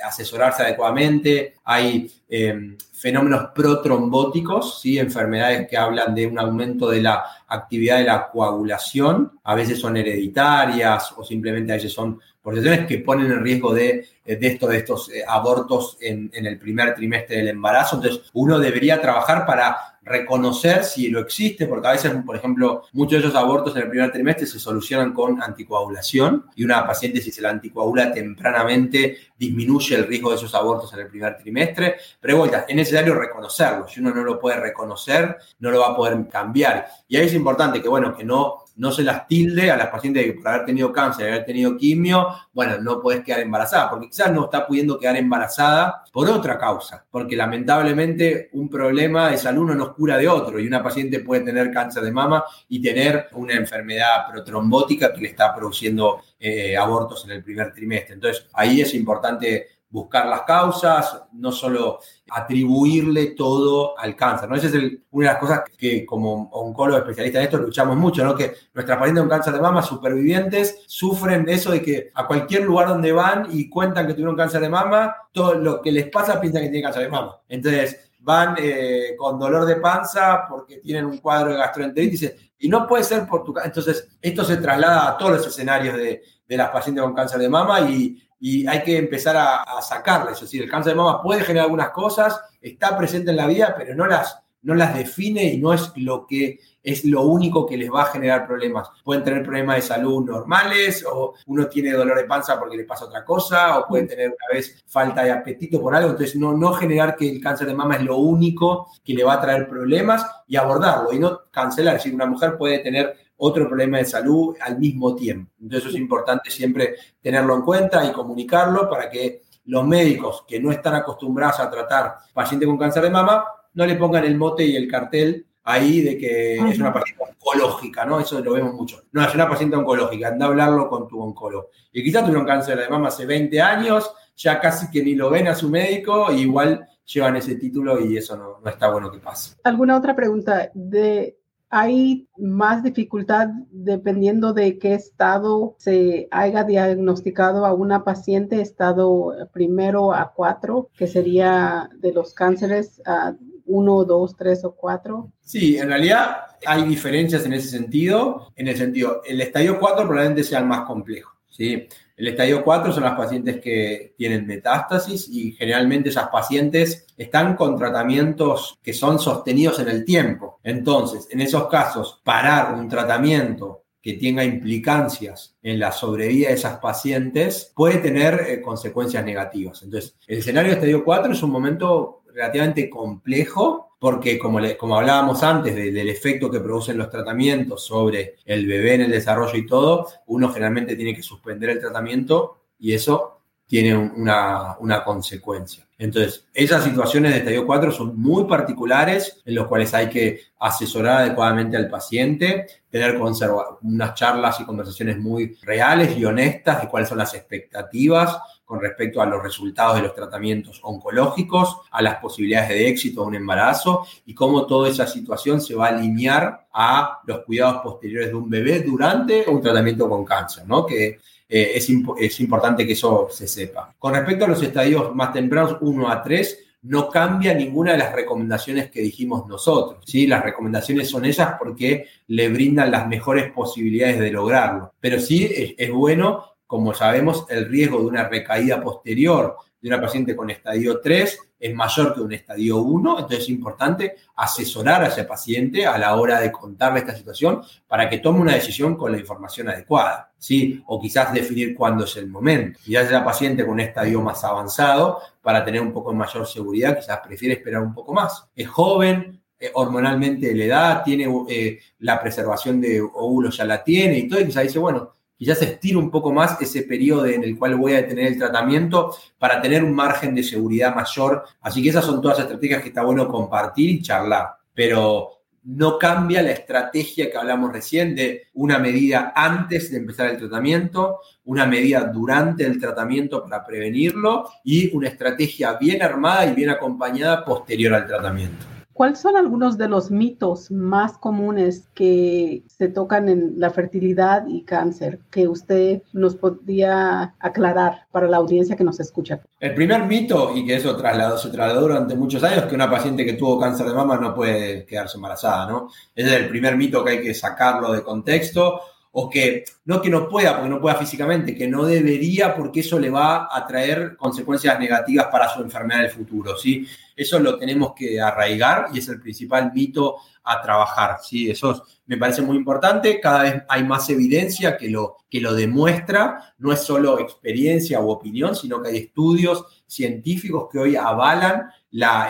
asesorarse 0.01 0.63
adecuadamente. 0.63 1.55
Hay 1.65 2.09
em, 2.29 2.77
fenómenos 2.93 3.49
protrombóticos, 3.53 4.79
¿sí? 4.79 4.99
enfermedades 4.99 5.67
que 5.67 5.75
hablan 5.75 6.15
de 6.15 6.25
un 6.25 6.39
aumento 6.39 6.89
de 6.89 7.01
la 7.01 7.25
actividad 7.49 7.97
de 7.97 8.05
la 8.05 8.29
coagulación. 8.29 9.37
A 9.43 9.53
veces 9.53 9.81
son 9.81 9.97
hereditarias 9.97 11.13
o 11.17 11.25
simplemente 11.25 11.73
a 11.73 11.75
veces 11.75 11.91
son 11.91 12.21
por 12.45 12.53
situaciones 12.53 12.87
que 12.87 12.99
ponen 12.99 13.31
en 13.31 13.43
riesgo 13.43 13.73
de, 13.73 14.07
de, 14.23 14.37
esto, 14.47 14.67
de 14.67 14.77
estos 14.77 15.09
eh, 15.09 15.23
abortos 15.27 15.97
en, 15.99 16.29
en 16.31 16.45
el 16.45 16.59
primer 16.59 16.93
trimestre 16.93 17.37
del 17.37 17.47
embarazo. 17.47 17.95
Entonces, 17.95 18.29
uno 18.33 18.59
debería 18.59 19.01
trabajar 19.01 19.47
para 19.47 19.95
reconocer 20.03 20.83
si 20.83 21.09
lo 21.09 21.21
existe, 21.21 21.65
porque 21.65 21.87
a 21.87 21.93
veces, 21.93 22.13
por 22.23 22.35
ejemplo, 22.35 22.83
muchos 22.93 23.19
de 23.19 23.27
esos 23.27 23.35
abortos 23.35 23.75
en 23.75 23.81
el 23.81 23.89
primer 23.89 24.11
trimestre 24.11 24.45
se 24.45 24.59
solucionan 24.59 25.11
con 25.11 25.41
anticoagulación 25.41 26.45
y 26.55 26.63
una 26.63 26.85
paciente 26.85 27.19
si 27.19 27.31
se 27.31 27.41
la 27.41 27.49
anticoagula 27.49 28.13
tempranamente 28.13 29.17
disminuye 29.39 29.95
el 29.95 30.05
riesgo 30.05 30.29
de 30.29 30.35
esos 30.35 30.53
abortos 30.53 30.93
en 30.93 30.99
el 30.99 31.07
primer 31.07 31.35
trimestre, 31.37 31.95
pero 32.21 32.37
vuelta, 32.37 32.65
es 32.67 32.75
necesario 32.75 33.15
reconocerlo, 33.15 33.87
si 33.87 33.99
uno 34.01 34.13
no 34.13 34.23
lo 34.23 34.39
puede 34.39 34.59
reconocer, 34.59 35.37
no 35.57 35.71
lo 35.71 35.79
va 35.79 35.87
a 35.87 35.95
poder 35.95 36.27
cambiar. 36.29 36.87
Y 37.07 37.17
ahí 37.17 37.25
es 37.25 37.33
importante 37.33 37.81
que, 37.81 37.89
bueno, 37.89 38.15
que 38.15 38.23
no 38.23 38.64
no 38.77 38.91
se 38.91 39.03
las 39.03 39.27
tilde 39.27 39.71
a 39.71 39.77
las 39.77 39.87
pacientes 39.87 40.25
que 40.25 40.33
por 40.33 40.47
haber 40.47 40.65
tenido 40.65 40.91
cáncer, 40.91 41.29
haber 41.29 41.45
tenido 41.45 41.77
quimio, 41.77 42.27
bueno, 42.53 42.77
no 42.79 43.01
podés 43.01 43.23
quedar 43.23 43.39
embarazada, 43.39 43.89
porque 43.89 44.07
quizás 44.07 44.31
no 44.31 44.45
está 44.45 44.67
pudiendo 44.67 44.99
quedar 44.99 45.17
embarazada 45.17 46.03
por 46.11 46.29
otra 46.29 46.57
causa, 46.57 47.05
porque 47.09 47.35
lamentablemente 47.35 48.49
un 48.53 48.69
problema 48.69 49.29
de 49.29 49.37
salud 49.37 49.67
no 49.67 49.75
nos 49.75 49.93
cura 49.93 50.17
de 50.17 50.27
otro 50.27 50.59
y 50.59 50.67
una 50.67 50.83
paciente 50.83 51.19
puede 51.19 51.41
tener 51.41 51.71
cáncer 51.71 52.03
de 52.03 52.11
mama 52.11 52.43
y 52.69 52.81
tener 52.81 53.27
una 53.33 53.53
enfermedad 53.53 54.29
protrombótica 54.31 55.13
que 55.13 55.21
le 55.21 55.29
está 55.29 55.55
produciendo 55.55 56.21
eh, 56.39 56.75
abortos 56.75 57.25
en 57.25 57.31
el 57.31 57.43
primer 57.43 57.73
trimestre. 57.73 58.15
Entonces, 58.15 58.47
ahí 58.53 58.81
es 58.81 58.93
importante 58.93 59.74
buscar 59.95 60.27
las 60.27 60.41
causas, 60.41 61.23
no 61.31 61.53
solo 61.53 61.99
atribuirle 62.29 63.27
todo 63.27 63.97
al 63.97 64.13
cáncer. 64.13 64.49
¿no? 64.49 64.55
Esa 64.57 64.67
es 64.67 64.73
una 64.73 65.27
de 65.27 65.33
las 65.33 65.39
cosas 65.39 65.61
que 65.77 66.05
como 66.05 66.49
oncólogo 66.51 66.99
especialista 66.99 67.39
en 67.39 67.45
esto 67.45 67.57
luchamos 67.57 67.95
mucho, 67.95 68.23
¿no? 68.25 68.35
que 68.35 68.53
nuestras 68.73 68.97
pacientes 68.97 69.21
con 69.21 69.29
cáncer 69.29 69.53
de 69.53 69.61
mama 69.61 69.81
supervivientes 69.81 70.83
sufren 70.85 71.45
de 71.45 71.53
eso 71.53 71.71
de 71.71 71.81
que 71.81 72.11
a 72.13 72.27
cualquier 72.27 72.63
lugar 72.63 72.89
donde 72.89 73.13
van 73.13 73.47
y 73.49 73.69
cuentan 73.69 74.05
que 74.05 74.13
tuvieron 74.13 74.35
cáncer 74.35 74.59
de 74.59 74.69
mama, 74.69 75.15
todo 75.31 75.55
lo 75.55 75.81
que 75.81 75.93
les 75.93 76.09
pasa 76.09 76.41
piensan 76.41 76.63
que 76.63 76.69
tienen 76.69 76.83
cáncer 76.83 77.03
de 77.03 77.09
mama. 77.09 77.39
Entonces 77.47 78.11
van 78.19 78.55
eh, 78.59 79.15
con 79.17 79.39
dolor 79.39 79.65
de 79.65 79.77
panza 79.77 80.45
porque 80.49 80.77
tienen 80.77 81.05
un 81.05 81.19
cuadro 81.19 81.51
de 81.51 81.57
gastroenteritis 81.57 82.33
y 82.59 82.67
no 82.67 82.85
puede 82.85 83.05
ser 83.05 83.25
por 83.25 83.45
tu... 83.45 83.53
Entonces 83.63 84.09
esto 84.21 84.43
se 84.43 84.57
traslada 84.57 85.07
a 85.07 85.17
todos 85.17 85.37
los 85.37 85.47
escenarios 85.47 85.95
de, 85.95 86.21
de 86.45 86.57
las 86.57 86.69
pacientes 86.69 87.01
con 87.01 87.13
cáncer 87.13 87.39
de 87.39 87.47
mama 87.47 87.79
y 87.81 88.21
y 88.47 88.67
hay 88.67 88.83
que 88.83 88.95
empezar 88.95 89.35
a, 89.35 89.81
sacarla. 89.81 90.33
Es 90.33 90.39
decir, 90.39 90.61
el 90.61 90.69
cáncer 90.69 90.93
de 90.93 90.97
mama 90.97 91.19
puede 91.19 91.41
generar 91.41 91.63
algunas 91.63 91.89
cosas, 91.89 92.39
está 92.61 92.95
presente 92.95 93.31
en 93.31 93.37
la 93.37 93.47
vida, 93.47 93.73
pero 93.75 93.95
no 93.95 94.05
las, 94.05 94.37
no 94.61 94.75
las 94.75 94.93
define 94.93 95.45
y 95.45 95.57
no 95.57 95.73
es 95.73 95.91
lo 95.95 96.27
que 96.27 96.59
es 96.83 97.03
lo 97.05 97.23
único 97.23 97.65
que 97.65 97.75
les 97.75 97.91
va 97.91 98.03
a 98.03 98.11
generar 98.11 98.45
problemas. 98.45 98.87
Pueden 99.03 99.23
tener 99.23 99.41
problemas 99.41 99.77
de 99.77 99.81
salud 99.81 100.23
normales 100.23 101.03
o 101.11 101.33
uno 101.47 101.65
tiene 101.65 101.93
dolor 101.93 102.17
de 102.17 102.25
panza 102.25 102.59
porque 102.59 102.77
le 102.77 102.83
pasa 102.83 103.05
otra 103.05 103.25
cosa 103.25 103.79
o 103.79 103.87
pueden 103.87 104.07
tener 104.07 104.27
una 104.27 104.53
vez 104.53 104.83
falta 104.85 105.23
de 105.23 105.31
apetito 105.31 105.81
por 105.81 105.95
algo. 105.95 106.11
Entonces, 106.11 106.35
no, 106.35 106.55
no 106.55 106.73
generar 106.73 107.15
que 107.15 107.27
el 107.27 107.41
cáncer 107.41 107.65
de 107.65 107.73
mama 107.73 107.95
es 107.95 108.03
lo 108.03 108.17
único 108.17 108.91
que 109.03 109.15
le 109.15 109.23
va 109.23 109.33
a 109.33 109.41
traer 109.41 109.67
problemas 109.67 110.23
y 110.47 110.55
abordarlo 110.55 111.11
y 111.11 111.17
no 111.17 111.45
cancelar. 111.49 111.95
Es 111.95 112.03
decir, 112.03 112.13
una 112.13 112.27
mujer 112.27 112.59
puede 112.59 112.77
tener 112.77 113.24
otro 113.37 113.67
problema 113.67 113.97
de 113.97 114.05
salud 114.05 114.55
al 114.61 114.77
mismo 114.79 115.15
tiempo. 115.15 115.51
Entonces 115.61 115.89
es 115.89 115.95
importante 115.95 116.49
siempre 116.49 116.95
tenerlo 117.21 117.55
en 117.55 117.61
cuenta 117.61 118.05
y 118.05 118.11
comunicarlo 118.11 118.89
para 118.89 119.09
que 119.09 119.41
los 119.65 119.85
médicos 119.85 120.43
que 120.47 120.59
no 120.59 120.71
están 120.71 120.95
acostumbrados 120.95 121.59
a 121.59 121.69
tratar 121.69 122.15
pacientes 122.33 122.67
con 122.67 122.77
cáncer 122.77 123.03
de 123.03 123.09
mama 123.09 123.45
no 123.73 123.85
le 123.85 123.95
pongan 123.95 124.23
el 124.23 124.37
mote 124.37 124.65
y 124.65 124.75
el 124.75 124.87
cartel 124.87 125.45
ahí 125.63 126.01
de 126.01 126.17
que 126.17 126.55
es 126.55 126.79
una 126.79 126.93
paciente 126.93 127.23
oncológica, 127.23 128.05
¿no? 128.05 128.19
Eso 128.19 128.39
lo 128.39 128.53
vemos 128.53 128.73
mucho. 128.73 129.01
No, 129.11 129.23
es 129.23 129.33
una 129.33 129.49
paciente 129.49 129.75
oncológica, 129.75 130.29
anda 130.29 130.45
a 130.45 130.49
hablarlo 130.49 130.87
con 130.87 131.07
tu 131.07 131.19
oncólogo. 131.19 131.69
Y 131.91 132.03
quizás 132.03 132.23
tuvieron 132.23 132.45
cáncer 132.45 132.77
de 132.77 132.87
mama 132.87 133.07
hace 133.07 133.25
20 133.25 133.59
años, 133.59 134.13
ya 134.35 134.59
casi 134.59 134.91
que 134.91 135.03
ni 135.03 135.15
lo 135.15 135.31
ven 135.31 135.47
a 135.47 135.55
su 135.55 135.69
médico, 135.69 136.31
y 136.31 136.41
igual 136.41 136.87
llevan 137.05 137.35
ese 137.35 137.55
título 137.55 137.99
y 137.99 138.17
eso 138.17 138.37
no, 138.37 138.59
no 138.63 138.69
está 138.69 138.91
bueno 138.91 139.11
que 139.11 139.19
pase. 139.19 139.55
¿Alguna 139.63 139.97
otra 139.97 140.15
pregunta? 140.15 140.69
De 140.73 141.37
hay 141.77 142.29
más 142.37 142.83
dificultad 142.83 143.49
dependiendo 143.69 144.53
de 144.53 144.79
qué 144.79 144.93
estado 144.93 145.75
se 145.77 146.29
haya 146.31 146.63
diagnosticado 146.63 147.65
a 147.65 147.73
una 147.73 148.05
paciente, 148.05 148.61
estado 148.61 149.33
primero 149.51 150.13
a 150.13 150.31
cuatro, 150.33 150.89
que 150.97 151.05
sería 151.05 151.89
de 151.97 152.13
los 152.13 152.33
cánceres 152.33 153.01
a 153.05 153.35
uno, 153.65 154.05
dos, 154.05 154.37
tres 154.37 154.63
o 154.63 154.73
cuatro. 154.73 155.33
Sí, 155.41 155.77
en 155.77 155.89
realidad 155.89 156.37
hay 156.65 156.83
diferencias 156.83 157.45
en 157.45 157.51
ese 157.51 157.67
sentido. 157.67 158.53
En 158.55 158.69
el 158.69 158.77
sentido, 158.77 159.21
el 159.25 159.41
estadio 159.41 159.77
4 159.77 160.07
probablemente 160.07 160.45
sea 160.45 160.59
el 160.59 160.67
más 160.67 160.85
complejo. 160.87 161.33
¿sí? 161.49 161.89
El 162.17 162.29
estadio 162.29 162.63
4 162.63 162.93
son 162.93 163.03
las 163.03 163.17
pacientes 163.17 163.59
que 163.59 164.13
tienen 164.17 164.47
metástasis 164.47 165.27
y 165.29 165.51
generalmente 165.51 166.09
esas 166.09 166.29
pacientes 166.29 167.05
están 167.17 167.55
con 167.55 167.77
tratamientos 167.77 168.79
que 168.81 168.93
son 168.93 169.19
sostenidos 169.19 169.79
en 169.79 169.89
el 169.89 170.05
tiempo. 170.05 170.59
Entonces, 170.63 171.27
en 171.29 171.41
esos 171.41 171.67
casos, 171.67 172.21
parar 172.23 172.73
un 172.73 172.87
tratamiento 172.87 173.83
que 174.01 174.13
tenga 174.13 174.45
implicancias 174.45 175.57
en 175.63 175.79
la 175.79 175.91
sobrevida 175.91 176.49
de 176.49 176.53
esas 176.53 176.77
pacientes 176.77 177.73
puede 177.75 177.97
tener 177.97 178.45
eh, 178.47 178.61
consecuencias 178.61 179.25
negativas. 179.25 179.81
Entonces, 179.83 180.15
el 180.27 180.37
escenario 180.37 180.69
de 180.69 180.75
estadio 180.75 181.03
4 181.03 181.33
es 181.33 181.43
un 181.43 181.49
momento 181.49 182.21
relativamente 182.35 182.89
complejo 182.89 183.95
porque 183.97 184.37
como, 184.37 184.59
como 184.77 184.97
hablábamos 184.97 185.41
antes 185.41 185.75
del 185.75 186.09
efecto 186.09 186.51
que 186.51 186.59
producen 186.59 186.97
los 186.97 187.09
tratamientos 187.09 187.85
sobre 187.85 188.35
el 188.45 188.67
bebé 188.67 188.95
en 188.95 189.01
el 189.01 189.11
desarrollo 189.11 189.57
y 189.57 189.65
todo, 189.65 190.07
uno 190.27 190.49
generalmente 190.49 190.95
tiene 190.95 191.15
que 191.15 191.23
suspender 191.23 191.71
el 191.71 191.79
tratamiento 191.79 192.57
y 192.77 192.93
eso 192.93 193.39
tiene 193.65 193.97
una, 193.97 194.77
una 194.79 195.03
consecuencia. 195.03 195.87
Entonces, 195.97 196.45
esas 196.53 196.83
situaciones 196.83 197.31
de 197.31 197.39
estadio 197.39 197.65
4 197.65 197.91
son 197.91 198.19
muy 198.19 198.43
particulares 198.43 199.41
en 199.45 199.55
los 199.55 199.65
cuales 199.65 199.93
hay 199.93 200.09
que 200.09 200.41
asesorar 200.59 201.21
adecuadamente 201.21 201.77
al 201.77 201.89
paciente, 201.89 202.67
tener 202.89 203.19
unas 203.19 204.13
charlas 204.13 204.59
y 204.59 204.65
conversaciones 204.65 205.17
muy 205.17 205.57
reales 205.63 206.17
y 206.17 206.25
honestas 206.25 206.81
de 206.81 206.89
cuáles 206.89 207.09
son 207.09 207.17
las 207.17 207.33
expectativas 207.33 208.37
con 208.65 208.81
respecto 208.81 209.21
a 209.21 209.25
los 209.25 209.41
resultados 209.41 209.95
de 209.95 210.01
los 210.01 210.15
tratamientos 210.15 210.79
oncológicos, 210.83 211.77
a 211.91 212.01
las 212.01 212.17
posibilidades 212.17 212.69
de 212.69 212.87
éxito 212.89 213.21
de 213.21 213.27
un 213.27 213.35
embarazo 213.35 214.05
y 214.25 214.33
cómo 214.33 214.65
toda 214.65 214.89
esa 214.89 215.07
situación 215.07 215.61
se 215.61 215.75
va 215.75 215.87
a 215.87 215.89
alinear 215.89 216.67
a 216.73 217.19
los 217.25 217.45
cuidados 217.45 217.81
posteriores 217.83 218.29
de 218.29 218.35
un 218.35 218.49
bebé 218.49 218.81
durante 218.81 219.45
un 219.47 219.61
tratamiento 219.61 220.09
con 220.09 220.25
cáncer, 220.25 220.67
¿no? 220.67 220.85
Que 220.85 221.19
eh, 221.47 221.71
es, 221.75 221.87
es 222.19 222.39
importante 222.39 222.85
que 222.85 222.93
eso 222.93 223.27
se 223.29 223.47
sepa. 223.47 223.93
Con 223.99 224.13
respecto 224.13 224.45
a 224.45 224.47
los 224.47 224.61
estadios 224.63 225.13
más 225.13 225.31
tempranos, 225.31 225.77
1 225.79 226.09
a 226.09 226.23
3, 226.23 226.59
no 226.85 227.09
cambia 227.09 227.53
ninguna 227.53 227.93
de 227.93 227.97
las 227.99 228.13
recomendaciones 228.13 228.91
que 228.91 229.01
dijimos 229.01 229.47
nosotros. 229.47 230.03
¿sí? 230.05 230.27
Las 230.27 230.43
recomendaciones 230.43 231.09
son 231.09 231.25
esas 231.25 231.55
porque 231.57 232.07
le 232.27 232.49
brindan 232.49 232.91
las 232.91 233.07
mejores 233.07 233.51
posibilidades 233.51 234.19
de 234.19 234.31
lograrlo. 234.31 234.93
Pero 234.99 235.19
sí 235.19 235.45
es, 235.45 235.73
es 235.77 235.91
bueno 235.91 236.54
como 236.67 236.93
sabemos, 236.93 237.45
el 237.49 237.67
riesgo 237.67 237.99
de 237.99 238.07
una 238.07 238.27
recaída 238.27 238.81
posterior 238.81 239.57
de 239.81 239.89
una 239.89 240.01
paciente 240.01 240.35
con 240.35 240.49
estadio 240.49 240.99
3 240.99 241.39
es 241.59 241.73
mayor 241.73 242.13
que 242.13 242.21
un 242.21 242.33
estadio 242.33 242.77
1, 242.77 243.19
entonces 243.19 243.39
es 243.39 243.49
importante 243.49 244.15
asesorar 244.35 245.03
a 245.03 245.07
ese 245.07 245.23
paciente 245.23 245.85
a 245.85 245.97
la 245.97 246.15
hora 246.15 246.39
de 246.39 246.51
contarle 246.51 246.99
esta 246.99 247.15
situación 247.15 247.61
para 247.87 248.09
que 248.09 248.17
tome 248.17 248.39
una 248.39 248.55
decisión 248.55 248.95
con 248.95 249.11
la 249.11 249.19
información 249.19 249.69
adecuada, 249.69 250.31
¿sí? 250.37 250.83
O 250.87 250.99
quizás 250.99 251.33
definir 251.33 251.75
cuándo 251.75 252.05
es 252.05 252.17
el 252.17 252.27
momento. 252.27 252.79
Quizás 252.83 253.11
la 253.11 253.23
paciente 253.23 253.63
con 253.63 253.73
un 253.73 253.79
estadio 253.79 254.21
más 254.21 254.43
avanzado, 254.43 255.19
para 255.41 255.63
tener 255.63 255.81
un 255.81 255.93
poco 255.93 256.13
mayor 256.13 256.47
seguridad, 256.47 256.97
quizás 256.97 257.19
prefiere 257.19 257.53
esperar 257.53 257.81
un 257.81 257.93
poco 257.93 258.13
más. 258.13 258.47
Es 258.55 258.67
joven, 258.67 259.39
eh, 259.59 259.71
hormonalmente 259.73 260.53
le 260.53 260.67
da, 260.67 261.03
tiene 261.03 261.27
eh, 261.47 261.79
la 261.99 262.19
preservación 262.19 262.81
de 262.81 263.01
óvulos 263.01 263.57
ya 263.57 263.65
la 263.65 263.83
tiene 263.83 264.17
y 264.17 264.27
todo, 264.27 264.41
y 264.41 264.45
quizás 264.47 264.63
dice, 264.63 264.79
bueno, 264.79 265.14
quizás 265.37 265.61
estiro 265.61 265.99
un 265.99 266.09
poco 266.09 266.31
más 266.31 266.59
ese 266.61 266.83
periodo 266.83 267.25
en 267.25 267.43
el 267.43 267.57
cual 267.57 267.75
voy 267.75 267.93
a 267.93 267.97
detener 267.97 268.27
el 268.27 268.37
tratamiento 268.37 269.15
para 269.37 269.61
tener 269.61 269.83
un 269.83 269.93
margen 269.93 270.33
de 270.35 270.43
seguridad 270.43 270.95
mayor. 270.95 271.43
Así 271.61 271.83
que 271.83 271.89
esas 271.89 272.05
son 272.05 272.21
todas 272.21 272.39
estrategias 272.39 272.81
que 272.81 272.89
está 272.89 273.03
bueno 273.03 273.27
compartir 273.27 273.89
y 273.89 274.01
charlar. 274.01 274.49
Pero 274.73 275.35
no 275.65 275.97
cambia 275.97 276.43
la 276.43 276.51
estrategia 276.51 277.31
que 277.31 277.37
hablamos 277.37 277.73
recién 277.73 278.15
de 278.15 278.43
una 278.53 278.77
medida 278.77 279.33
antes 279.35 279.91
de 279.91 279.97
empezar 279.97 280.29
el 280.29 280.37
tratamiento, 280.37 281.19
una 281.45 281.65
medida 281.65 282.01
durante 282.01 282.65
el 282.65 282.79
tratamiento 282.79 283.43
para 283.43 283.65
prevenirlo 283.65 284.47
y 284.63 284.95
una 284.95 285.09
estrategia 285.09 285.73
bien 285.73 286.03
armada 286.03 286.45
y 286.45 286.53
bien 286.53 286.69
acompañada 286.69 287.43
posterior 287.43 287.95
al 287.95 288.05
tratamiento. 288.05 288.74
¿Cuáles 288.95 289.19
son 289.19 289.35
algunos 289.35 289.77
de 289.77 289.89
los 289.89 290.09
mitos 290.09 290.71
más 290.71 291.17
comunes 291.17 291.89
que 291.93 292.63
se 292.67 292.87
tocan 292.87 293.27
en 293.27 293.55
la 293.57 293.69
fertilidad 293.69 294.47
y 294.47 294.63
cáncer 294.63 295.19
que 295.29 295.49
usted 295.49 296.01
nos 296.13 296.37
podría 296.37 297.35
aclarar 297.37 298.07
para 298.13 298.29
la 298.29 298.37
audiencia 298.37 298.77
que 298.77 298.85
nos 298.85 299.01
escucha? 299.01 299.41
El 299.59 299.75
primer 299.75 300.05
mito, 300.05 300.55
y 300.55 300.65
que 300.65 300.77
eso 300.77 300.95
trasladó, 300.95 301.37
se 301.37 301.49
trasladó 301.49 301.81
durante 301.81 302.15
muchos 302.15 302.41
años, 302.45 302.67
que 302.67 302.75
una 302.75 302.89
paciente 302.89 303.25
que 303.25 303.33
tuvo 303.33 303.59
cáncer 303.59 303.85
de 303.85 303.95
mama 303.95 304.15
no 304.15 304.33
puede 304.33 304.85
quedarse 304.85 305.17
embarazada, 305.17 305.69
¿no? 305.69 305.89
Ese 306.15 306.29
es 306.29 306.41
el 306.43 306.47
primer 306.47 306.77
mito 306.77 307.03
que 307.03 307.11
hay 307.11 307.21
que 307.21 307.33
sacarlo 307.33 307.91
de 307.91 308.01
contexto 308.01 308.79
o 309.17 309.29
que 309.29 309.63
no 309.85 310.01
que 310.01 310.09
no 310.09 310.27
pueda, 310.27 310.55
porque 310.55 310.69
no 310.69 310.81
pueda 310.81 310.95
físicamente, 310.95 311.55
que 311.55 311.69
no 311.69 311.85
debería 311.85 312.53
porque 312.53 312.81
eso 312.81 312.99
le 312.99 313.09
va 313.09 313.47
a 313.49 313.65
traer 313.65 314.17
consecuencias 314.17 314.77
negativas 314.77 315.27
para 315.27 315.47
su 315.47 315.61
enfermedad 315.61 316.01
del 316.01 316.09
futuro, 316.09 316.57
¿sí? 316.57 316.85
Eso 317.15 317.39
lo 317.39 317.57
tenemos 317.57 317.93
que 317.95 318.19
arraigar 318.19 318.87
y 318.93 318.99
es 318.99 319.07
el 319.07 319.21
principal 319.21 319.71
mito 319.73 320.17
a 320.43 320.61
trabajar, 320.61 321.19
¿sí? 321.23 321.49
Eso 321.49 321.85
me 322.07 322.17
parece 322.17 322.41
muy 322.41 322.57
importante, 322.57 323.21
cada 323.21 323.43
vez 323.43 323.63
hay 323.69 323.85
más 323.85 324.09
evidencia 324.09 324.75
que 324.75 324.89
lo, 324.89 325.15
que 325.29 325.39
lo 325.39 325.53
demuestra, 325.53 326.53
no 326.57 326.73
es 326.73 326.81
solo 326.81 327.17
experiencia 327.17 328.01
u 328.01 328.09
opinión, 328.09 328.53
sino 328.53 328.81
que 328.81 328.89
hay 328.89 328.97
estudios 328.97 329.83
científicos 329.87 330.67
que 330.69 330.79
hoy 330.79 330.97
avalan 330.97 331.69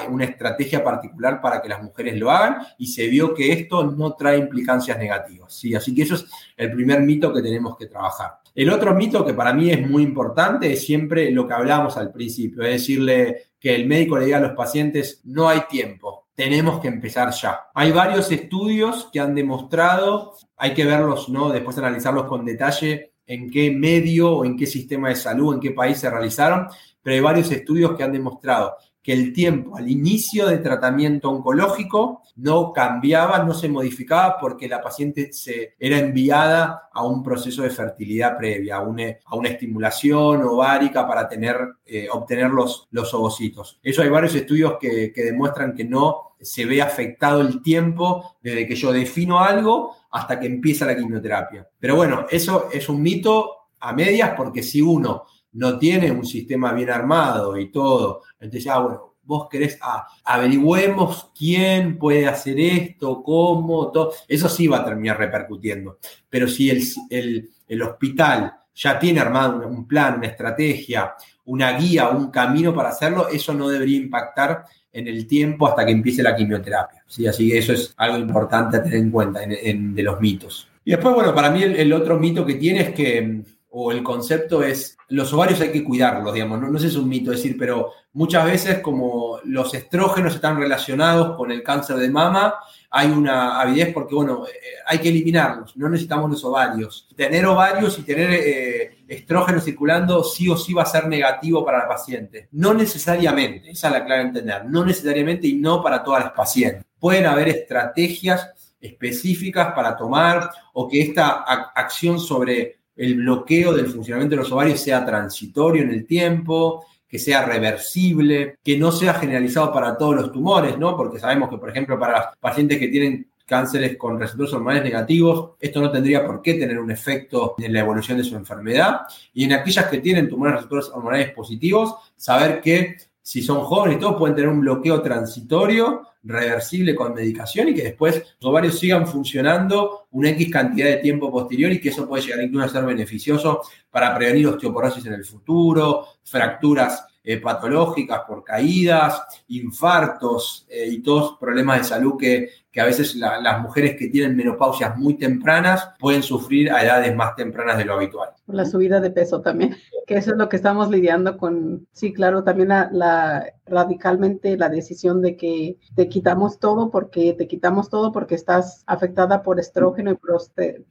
una 0.09 0.25
estrategia 0.25 0.83
particular 0.83 1.41
para 1.41 1.61
que 1.61 1.69
las 1.69 1.81
mujeres 1.81 2.17
lo 2.17 2.29
hagan 2.29 2.57
y 2.77 2.87
se 2.87 3.07
vio 3.07 3.33
que 3.33 3.51
esto 3.51 3.83
no 3.83 4.13
trae 4.13 4.37
implicancias 4.37 4.97
negativas. 4.97 5.53
¿sí? 5.53 5.73
Así 5.73 5.93
que 5.93 6.03
eso 6.03 6.15
es 6.15 6.25
el 6.55 6.71
primer 6.73 7.01
mito 7.01 7.33
que 7.33 7.41
tenemos 7.41 7.75
que 7.77 7.87
trabajar. 7.87 8.39
El 8.53 8.69
otro 8.69 8.93
mito 8.93 9.25
que 9.25 9.33
para 9.33 9.53
mí 9.53 9.69
es 9.69 9.89
muy 9.89 10.03
importante 10.03 10.71
es 10.71 10.85
siempre 10.85 11.31
lo 11.31 11.47
que 11.47 11.53
hablábamos 11.53 11.97
al 11.97 12.11
principio, 12.11 12.63
es 12.63 12.71
decirle 12.71 13.49
que 13.59 13.75
el 13.75 13.85
médico 13.85 14.17
le 14.17 14.25
diga 14.25 14.37
a 14.37 14.41
los 14.41 14.53
pacientes, 14.53 15.21
no 15.25 15.49
hay 15.49 15.61
tiempo, 15.69 16.27
tenemos 16.35 16.79
que 16.79 16.87
empezar 16.87 17.31
ya. 17.31 17.67
Hay 17.73 17.91
varios 17.91 18.31
estudios 18.31 19.09
que 19.11 19.19
han 19.19 19.35
demostrado, 19.35 20.33
hay 20.55 20.73
que 20.73 20.85
verlos, 20.85 21.27
¿no? 21.27 21.49
Después 21.49 21.77
analizarlos 21.77 22.25
con 22.25 22.45
detalle 22.45 23.13
en 23.27 23.49
qué 23.49 23.71
medio 23.71 24.31
o 24.31 24.45
en 24.45 24.55
qué 24.55 24.67
sistema 24.67 25.09
de 25.09 25.15
salud, 25.15 25.55
en 25.55 25.59
qué 25.59 25.71
país 25.71 25.97
se 25.97 26.09
realizaron, 26.09 26.67
pero 27.01 27.15
hay 27.15 27.21
varios 27.21 27.51
estudios 27.51 27.95
que 27.95 28.03
han 28.03 28.13
demostrado 28.13 28.75
que 29.05 29.13
el 29.13 29.33
tiempo 29.33 29.77
al 29.77 29.87
inicio 29.87 30.47
del 30.47 30.63
tratamiento 30.63 31.29
oncológico 31.29 32.23
no 32.37 32.73
cambiaba, 32.73 33.43
no 33.43 33.53
se 33.53 33.69
modificaba 33.69 34.39
porque 34.39 34.67
la 34.67 34.81
paciente 34.81 35.31
se, 35.31 35.75
era 35.77 35.99
enviada 35.99 36.89
a 36.91 37.05
un 37.05 37.21
proceso 37.21 37.61
de 37.61 37.69
fertilidad 37.69 38.35
previa, 38.35 38.77
a 38.77 38.81
una, 38.81 39.03
a 39.25 39.35
una 39.35 39.49
estimulación 39.49 40.41
ovárica 40.41 41.07
para 41.07 41.29
tener, 41.29 41.55
eh, 41.85 42.07
obtener 42.11 42.49
los, 42.49 42.87
los 42.89 43.13
ovocitos. 43.13 43.79
Eso 43.83 44.01
hay 44.01 44.09
varios 44.09 44.33
estudios 44.33 44.77
que, 44.81 45.13
que 45.13 45.23
demuestran 45.23 45.75
que 45.75 45.85
no 45.85 46.31
se 46.41 46.65
ve 46.65 46.81
afectado 46.81 47.41
el 47.41 47.61
tiempo 47.61 48.37
desde 48.41 48.65
que 48.65 48.75
yo 48.75 48.91
defino 48.91 49.39
algo 49.39 49.95
hasta 50.09 50.39
que 50.39 50.47
empieza 50.47 50.83
la 50.83 50.97
quimioterapia. 50.97 51.69
Pero 51.79 51.95
bueno, 51.95 52.25
eso 52.31 52.69
es 52.73 52.89
un 52.89 53.03
mito 53.03 53.67
a 53.81 53.93
medias 53.93 54.33
porque 54.35 54.63
si 54.63 54.81
uno 54.81 55.25
no 55.55 55.79
tiene 55.79 56.11
un 56.11 56.25
sistema 56.25 56.73
bien 56.73 56.89
armado 56.89 57.57
y 57.57 57.71
todo. 57.71 58.23
Entonces, 58.39 58.69
ah, 58.71 58.79
bueno, 58.79 59.15
vos 59.23 59.47
querés, 59.49 59.77
ah, 59.81 60.07
averigüemos 60.23 61.31
quién 61.37 61.97
puede 61.97 62.27
hacer 62.27 62.59
esto, 62.59 63.23
cómo, 63.23 63.91
todo. 63.91 64.13
Eso 64.27 64.49
sí 64.49 64.67
va 64.67 64.79
a 64.79 64.85
terminar 64.85 65.17
repercutiendo. 65.17 65.99
Pero 66.29 66.47
si 66.47 66.69
el, 66.69 67.49
el, 67.67 67.81
hospital 67.81 68.53
ya 68.73 68.99
tiene 68.99 69.19
armado 69.19 69.67
un 69.67 69.87
plan, 69.87 70.17
una 70.17 70.27
estrategia, 70.27 71.13
una 71.45 71.77
guía, 71.77 72.09
un 72.09 72.29
camino 72.29 72.73
para 72.73 72.89
hacerlo, 72.89 73.29
eso 73.29 73.53
no 73.53 73.69
debería 73.69 73.97
impactar 73.97 74.65
en 74.91 75.07
el 75.07 75.27
tiempo 75.27 75.67
hasta 75.67 75.85
que 75.85 75.91
empiece 75.91 76.23
la 76.23 76.35
quimioterapia. 76.35 77.03
¿sí? 77.07 77.27
Así 77.27 77.49
que 77.49 77.57
eso 77.57 77.73
es 77.73 77.93
algo 77.97 78.17
importante 78.17 78.77
a 78.77 78.83
tener 78.83 78.99
en 78.99 79.11
cuenta 79.11 79.41
en, 79.43 79.93
de 79.93 80.03
los 80.03 80.19
mitos. 80.19 80.69
Y 80.83 80.91
después, 80.91 81.15
bueno, 81.15 81.33
para 81.33 81.49
mí 81.49 81.63
el, 81.63 81.91
otro 81.93 82.19
mito 82.19 82.45
que 82.45 82.55
tiene 82.55 82.81
es 82.81 82.89
que 82.93 83.41
o 83.77 83.91
el 83.91 84.03
concepto 84.03 84.63
es, 84.63 84.97
los 85.09 85.33
ovarios 85.33 85.59
hay 85.59 85.69
que 85.69 85.83
cuidarlos, 85.83 86.33
digamos, 86.33 86.61
no, 86.61 86.69
no 86.69 86.77
es 86.77 86.95
un 86.95 87.09
mito 87.09 87.31
decir, 87.31 87.57
pero 87.59 87.91
muchas 88.13 88.45
veces 88.45 88.79
como 88.79 89.41
los 89.43 89.73
estrógenos 89.73 90.35
están 90.35 90.57
relacionados 90.57 91.35
con 91.35 91.51
el 91.51 91.61
cáncer 91.61 91.97
de 91.97 92.09
mama, 92.09 92.55
hay 92.89 93.09
una 93.09 93.59
avidez 93.59 93.93
porque, 93.93 94.15
bueno, 94.15 94.45
eh, 94.47 94.51
hay 94.87 94.99
que 94.99 95.09
eliminarlos, 95.09 95.75
no 95.75 95.89
necesitamos 95.89 96.31
los 96.31 96.45
ovarios. 96.45 97.09
Tener 97.17 97.45
ovarios 97.45 97.99
y 97.99 98.03
tener 98.03 98.29
eh, 98.31 98.97
estrógenos 99.09 99.65
circulando 99.65 100.23
sí 100.23 100.47
o 100.49 100.55
sí 100.55 100.73
va 100.73 100.83
a 100.83 100.85
ser 100.85 101.09
negativo 101.09 101.65
para 101.65 101.79
la 101.79 101.89
paciente. 101.89 102.47
No 102.53 102.73
necesariamente, 102.73 103.71
esa 103.71 103.87
es 103.87 103.93
la 103.93 104.05
clave 104.05 104.21
de 104.21 104.27
entender, 104.29 104.65
no 104.67 104.85
necesariamente 104.85 105.47
y 105.47 105.55
no 105.55 105.83
para 105.83 106.01
todas 106.01 106.23
las 106.23 106.31
pacientes. 106.31 106.85
Pueden 106.97 107.25
haber 107.25 107.49
estrategias 107.49 108.53
específicas 108.79 109.73
para 109.73 109.97
tomar 109.97 110.49
o 110.71 110.87
que 110.87 111.01
esta 111.01 111.43
acción 111.75 112.21
sobre 112.21 112.84
el 112.95 113.15
bloqueo 113.15 113.73
del 113.73 113.87
funcionamiento 113.87 114.35
de 114.35 114.41
los 114.41 114.51
ovarios 114.51 114.79
sea 114.79 115.05
transitorio 115.05 115.83
en 115.83 115.91
el 115.91 116.05
tiempo, 116.05 116.85
que 117.07 117.19
sea 117.19 117.45
reversible, 117.45 118.57
que 118.63 118.77
no 118.77 118.91
sea 118.91 119.13
generalizado 119.13 119.71
para 119.71 119.97
todos 119.97 120.15
los 120.15 120.31
tumores, 120.31 120.77
¿no? 120.77 120.95
Porque 120.97 121.19
sabemos 121.19 121.49
que, 121.49 121.57
por 121.57 121.69
ejemplo, 121.69 121.99
para 121.99 122.31
pacientes 122.39 122.79
que 122.79 122.87
tienen 122.87 123.27
cánceres 123.45 123.95
con 123.95 124.19
receptores 124.19 124.53
hormonales 124.53 124.83
negativos, 124.83 125.51
esto 125.59 125.79
no 125.79 125.91
tendría 125.91 126.25
por 126.25 126.41
qué 126.41 126.55
tener 126.55 126.79
un 126.79 126.89
efecto 126.89 127.55
en 127.59 127.73
la 127.73 127.81
evolución 127.81 128.17
de 128.17 128.23
su 128.23 128.35
enfermedad. 128.35 129.01
Y 129.33 129.43
en 129.43 129.53
aquellas 129.53 129.85
que 129.85 129.99
tienen 129.99 130.27
tumores 130.27 130.55
receptores 130.55 130.89
hormonales 130.89 131.31
positivos, 131.31 131.95
saber 132.15 132.59
que 132.59 132.97
si 133.25 133.41
son 133.41 133.61
jóvenes 133.61 133.97
y 133.97 133.99
todos 133.99 134.17
pueden 134.17 134.35
tener 134.35 134.51
un 134.51 134.61
bloqueo 134.61 135.01
transitorio 135.01 136.03
reversible 136.21 136.93
con 136.93 137.11
medicación 137.11 137.69
y 137.69 137.73
que 137.73 137.81
después 137.81 138.17
los 138.39 138.51
ovarios 138.51 138.77
sigan 138.77 139.07
funcionando 139.07 140.05
una 140.11 140.29
X 140.29 140.51
cantidad 140.51 140.85
de 140.85 140.97
tiempo 140.97 141.31
posterior 141.31 141.71
y 141.71 141.81
que 141.81 141.89
eso 141.89 142.07
puede 142.07 142.21
llegar 142.21 142.43
incluso 142.43 142.67
a 142.67 142.69
ser 142.69 142.85
beneficioso 142.85 143.61
para 143.89 144.15
prevenir 144.15 144.45
osteoporosis 144.45 145.07
en 145.07 145.13
el 145.13 145.25
futuro, 145.25 146.05
fracturas 146.23 147.03
eh, 147.23 147.37
patológicas 147.37 148.21
por 148.27 148.43
caídas, 148.43 149.23
infartos 149.47 150.67
eh, 150.69 150.87
y 150.87 150.99
todos 150.99 151.39
problemas 151.39 151.79
de 151.79 151.83
salud 151.83 152.17
que, 152.19 152.51
que 152.71 152.79
a 152.79 152.85
veces 152.85 153.15
las 153.15 153.59
mujeres 153.59 153.95
que 153.97 154.09
tienen 154.09 154.37
menopausias 154.37 154.95
muy 154.97 155.15
tempranas 155.15 155.89
pueden 155.97 156.21
sufrir 156.21 156.71
a 156.71 156.83
edades 156.83 157.15
más 157.15 157.35
tempranas 157.35 157.79
de 157.79 157.85
lo 157.85 157.95
habitual. 157.95 158.29
La 158.47 158.65
subida 158.65 158.99
de 158.99 159.09
peso 159.09 159.41
también, 159.41 159.75
que 160.05 160.17
eso 160.17 160.31
es 160.31 160.37
lo 160.37 160.49
que 160.49 160.57
estamos 160.57 160.89
lidiando 160.89 161.37
con, 161.37 161.87
sí, 161.91 162.13
claro, 162.13 162.43
también 162.43 162.69
la, 162.69 163.45
radicalmente 163.65 164.55
la 164.57 164.69
decisión 164.69 165.21
de 165.21 165.35
que 165.35 165.79
te 165.95 166.07
quitamos 166.07 166.59
todo 166.59 166.91
porque 166.91 167.33
te 167.33 167.47
quitamos 167.47 167.89
todo 167.89 168.11
porque 168.11 168.35
estás 168.35 168.83
afectada 168.85 169.41
por 169.41 169.59
estrógeno 169.59 170.11
y 170.11 170.17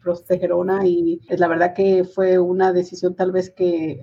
prostegerona 0.03 0.85
y 0.87 1.21
es 1.29 1.39
la 1.39 1.47
verdad 1.47 1.75
que 1.75 2.05
fue 2.05 2.39
una 2.41 2.73
decisión 2.73 3.15
tal 3.15 3.31
vez 3.31 3.51
que 3.51 4.01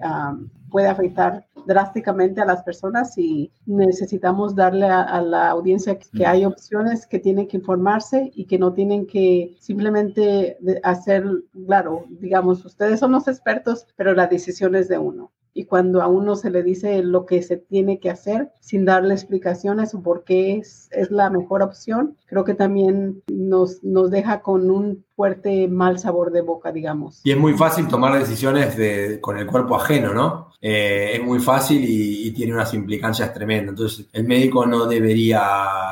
puede 0.71 0.87
afectar 0.87 1.45
drásticamente 1.67 2.41
a 2.41 2.45
las 2.45 2.63
personas 2.63 3.15
y 3.17 3.51
necesitamos 3.65 4.55
darle 4.55 4.87
a, 4.87 5.21
la 5.21 5.49
audiencia 5.49 5.99
que 5.99 6.25
hay 6.25 6.45
opciones 6.45 7.05
que 7.05 7.19
tienen 7.19 7.47
que 7.47 7.57
informarse 7.57 8.31
y 8.33 8.45
que 8.45 8.57
no 8.57 8.73
tienen 8.73 9.05
que 9.05 9.55
simplemente 9.59 10.57
hacer, 10.81 11.25
claro, 11.67 12.05
digamos, 12.09 12.65
ustedes 12.65 12.99
son 12.99 13.11
los 13.11 13.27
expertos, 13.27 13.40
pero 13.43 14.13
la 14.13 14.27
decisión 14.27 14.75
es 14.75 14.87
de 14.87 14.97
uno 14.97 15.31
y 15.53 15.65
cuando 15.65 16.01
a 16.01 16.07
uno 16.07 16.35
se 16.35 16.49
le 16.49 16.63
dice 16.63 17.03
lo 17.03 17.25
que 17.25 17.41
se 17.41 17.57
tiene 17.57 17.99
que 17.99 18.09
hacer 18.09 18.49
sin 18.59 18.85
darle 18.85 19.13
explicaciones 19.13 19.93
o 19.93 20.01
por 20.01 20.23
qué 20.23 20.57
es, 20.57 20.87
es 20.91 21.11
la 21.11 21.29
mejor 21.29 21.61
opción, 21.61 22.17
creo 22.25 22.45
que 22.45 22.53
también 22.53 23.21
nos, 23.27 23.83
nos 23.83 24.11
deja 24.11 24.41
con 24.41 24.71
un 24.71 25.03
fuerte 25.15 25.67
mal 25.67 25.99
sabor 25.99 26.31
de 26.31 26.41
boca, 26.41 26.71
digamos. 26.71 27.21
Y 27.23 27.31
es 27.31 27.37
muy 27.37 27.53
fácil 27.53 27.87
tomar 27.87 28.17
decisiones 28.17 28.77
de, 28.77 29.19
con 29.19 29.37
el 29.37 29.45
cuerpo 29.45 29.75
ajeno, 29.75 30.13
¿no? 30.13 30.51
Eh, 30.61 31.11
es 31.15 31.23
muy 31.23 31.39
fácil 31.39 31.83
y, 31.83 32.31
tiene 32.31 32.53
unas 32.53 32.73
implicancias 32.73 33.33
tremendas. 33.33 33.71
Entonces, 33.71 34.07
el 34.13 34.23
médico 34.23 34.65
no 34.65 34.85
debería, 34.85 35.43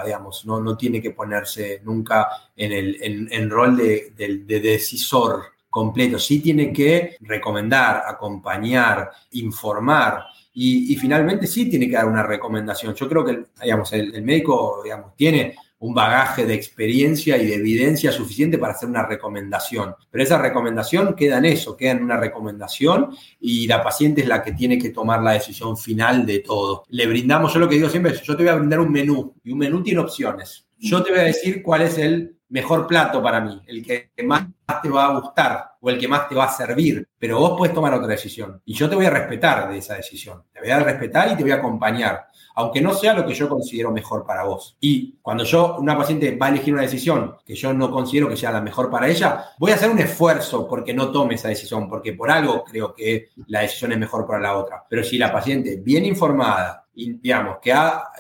digamos, 0.06 0.46
no, 0.46 0.62
no 0.62 0.78
tiene 0.78 1.02
que 1.02 1.12
ponerse 1.12 1.82
nunca 1.84 2.30
en 2.56 2.72
el 2.72 2.98
en, 3.02 3.50
rol 3.50 3.76
de, 3.76 4.14
de 4.16 4.60
decisor 4.62 5.42
completo. 5.70 6.20
Sí 6.20 6.40
tiene 6.40 6.74
que 6.74 7.18
recomendar, 7.22 8.04
acompañar, 8.08 9.10
informar 9.32 10.24
y, 10.54 10.96
finalmente 10.96 11.48
sí 11.48 11.70
tiene 11.70 11.88
que 11.88 11.96
dar 11.96 12.08
una 12.08 12.24
recomendación. 12.24 12.94
Yo 12.94 13.08
creo 13.08 13.24
que 13.24 13.46
digamos, 13.62 13.94
el, 13.94 14.22
médico 14.24 14.82
digamos, 14.84 15.16
tiene 15.16 15.56
un 15.80 15.94
bagaje 15.94 16.46
de 16.46 16.54
experiencia 16.54 17.38
y 17.38 17.46
de 17.46 17.56
evidencia 17.56 18.12
suficiente 18.12 18.58
para 18.58 18.74
hacer 18.74 18.90
una 18.90 19.06
recomendación. 19.06 19.96
Pero 20.12 20.24
esa 20.24 20.38
recomendación 20.38 21.16
queda 21.16 21.38
en 21.38 21.46
eso, 21.46 21.78
queda 21.78 21.92
en 21.92 22.04
una 22.04 22.18
recomendación 22.18 23.16
y 23.40 23.68
la 23.68 23.82
paciente 23.82 24.22
es 24.22 24.28
la 24.28 24.44
que 24.44 24.52
tiene 24.52 24.78
que 24.78 24.90
tomar 24.90 25.22
la 25.24 25.32
decisión 25.32 25.78
final 25.78 26.26
de 26.26 26.40
todo. 26.40 26.84
Le 26.90 27.08
brindamos, 27.08 27.54
yo 27.54 27.60
lo 27.60 27.70
que 27.70 27.76
digo 27.76 27.88
siempre 27.88 28.12
es, 28.12 28.22
yo 28.24 28.36
te 28.36 28.44
voy 28.44 28.52
a 28.52 28.56
brindar 28.56 28.82
un 28.82 28.92
menú 28.92 29.34
y 29.44 29.54
un 29.54 29.60
menú 29.60 29.82
tiene 29.82 30.02
opciones. 30.02 30.68
Yo 30.78 31.02
te 31.02 31.12
voy 31.12 31.20
a 31.20 31.24
decir 31.24 31.62
cuál 31.64 31.84
es 31.84 31.98
el 31.98 32.39
mejor 32.50 32.88
plato 32.88 33.22
para 33.22 33.40
mí, 33.40 33.62
el 33.68 33.86
que 33.86 34.12
más 34.24 34.48
te 34.82 34.90
va 34.90 35.06
a 35.06 35.20
gustar 35.20 35.72
o 35.82 35.90
el 35.90 35.98
que 35.98 36.08
más 36.08 36.28
te 36.28 36.36
va 36.36 36.46
a 36.46 36.52
servir, 36.52 37.08
pero 37.18 37.40
vos 37.40 37.56
puedes 37.58 37.74
tomar 37.74 37.94
otra 37.94 38.08
decisión 38.08 38.62
y 38.66 38.74
yo 38.74 38.90
te 38.90 38.96
voy 38.96 39.06
a 39.06 39.10
respetar 39.10 39.70
de 39.70 39.78
esa 39.78 39.96
decisión, 39.96 40.44
te 40.52 40.60
voy 40.60 40.70
a 40.70 40.80
respetar 40.80 41.32
y 41.32 41.36
te 41.36 41.44
voy 41.44 41.52
a 41.52 41.56
acompañar, 41.56 42.28
aunque 42.56 42.82
no 42.82 42.94
sea 42.94 43.14
lo 43.14 43.26
que 43.26 43.34
yo 43.34 43.48
considero 43.48 43.92
mejor 43.92 44.26
para 44.26 44.44
vos. 44.44 44.78
Y 44.80 45.18
cuando 45.22 45.44
yo, 45.44 45.78
una 45.80 45.98
paciente 45.98 46.36
va 46.36 46.48
a 46.48 46.50
elegir 46.50 46.74
una 46.74 46.84
decisión 46.84 47.38
que 47.46 47.56
yo 47.56 47.74
no 47.74 47.90
considero 47.90 48.28
que 48.28 48.36
sea 48.36 48.52
la 48.52 48.62
mejor 48.62 48.90
para 48.90 49.08
ella, 49.08 49.46
voy 49.58 49.72
a 49.72 49.76
hacer 49.76 49.90
un 49.90 50.00
esfuerzo 50.00 50.68
porque 50.68 50.94
no 50.94 51.12
tome 51.12 51.36
esa 51.36 51.48
decisión, 51.48 51.88
porque 51.88 52.14
por 52.14 52.30
algo 52.30 52.64
creo 52.64 52.94
que 52.94 53.30
la 53.48 53.62
decisión 53.62 53.94
es 53.94 54.00
mejor 54.00 54.28
para 54.28 54.40
la 54.40 54.58
otra. 54.58 54.84
Pero 54.90 55.04
si 55.04 55.18
la 55.18 55.32
paciente 55.32 55.80
bien 55.82 56.06
informada, 56.06 56.86
digamos, 57.22 57.58
que 57.62 57.74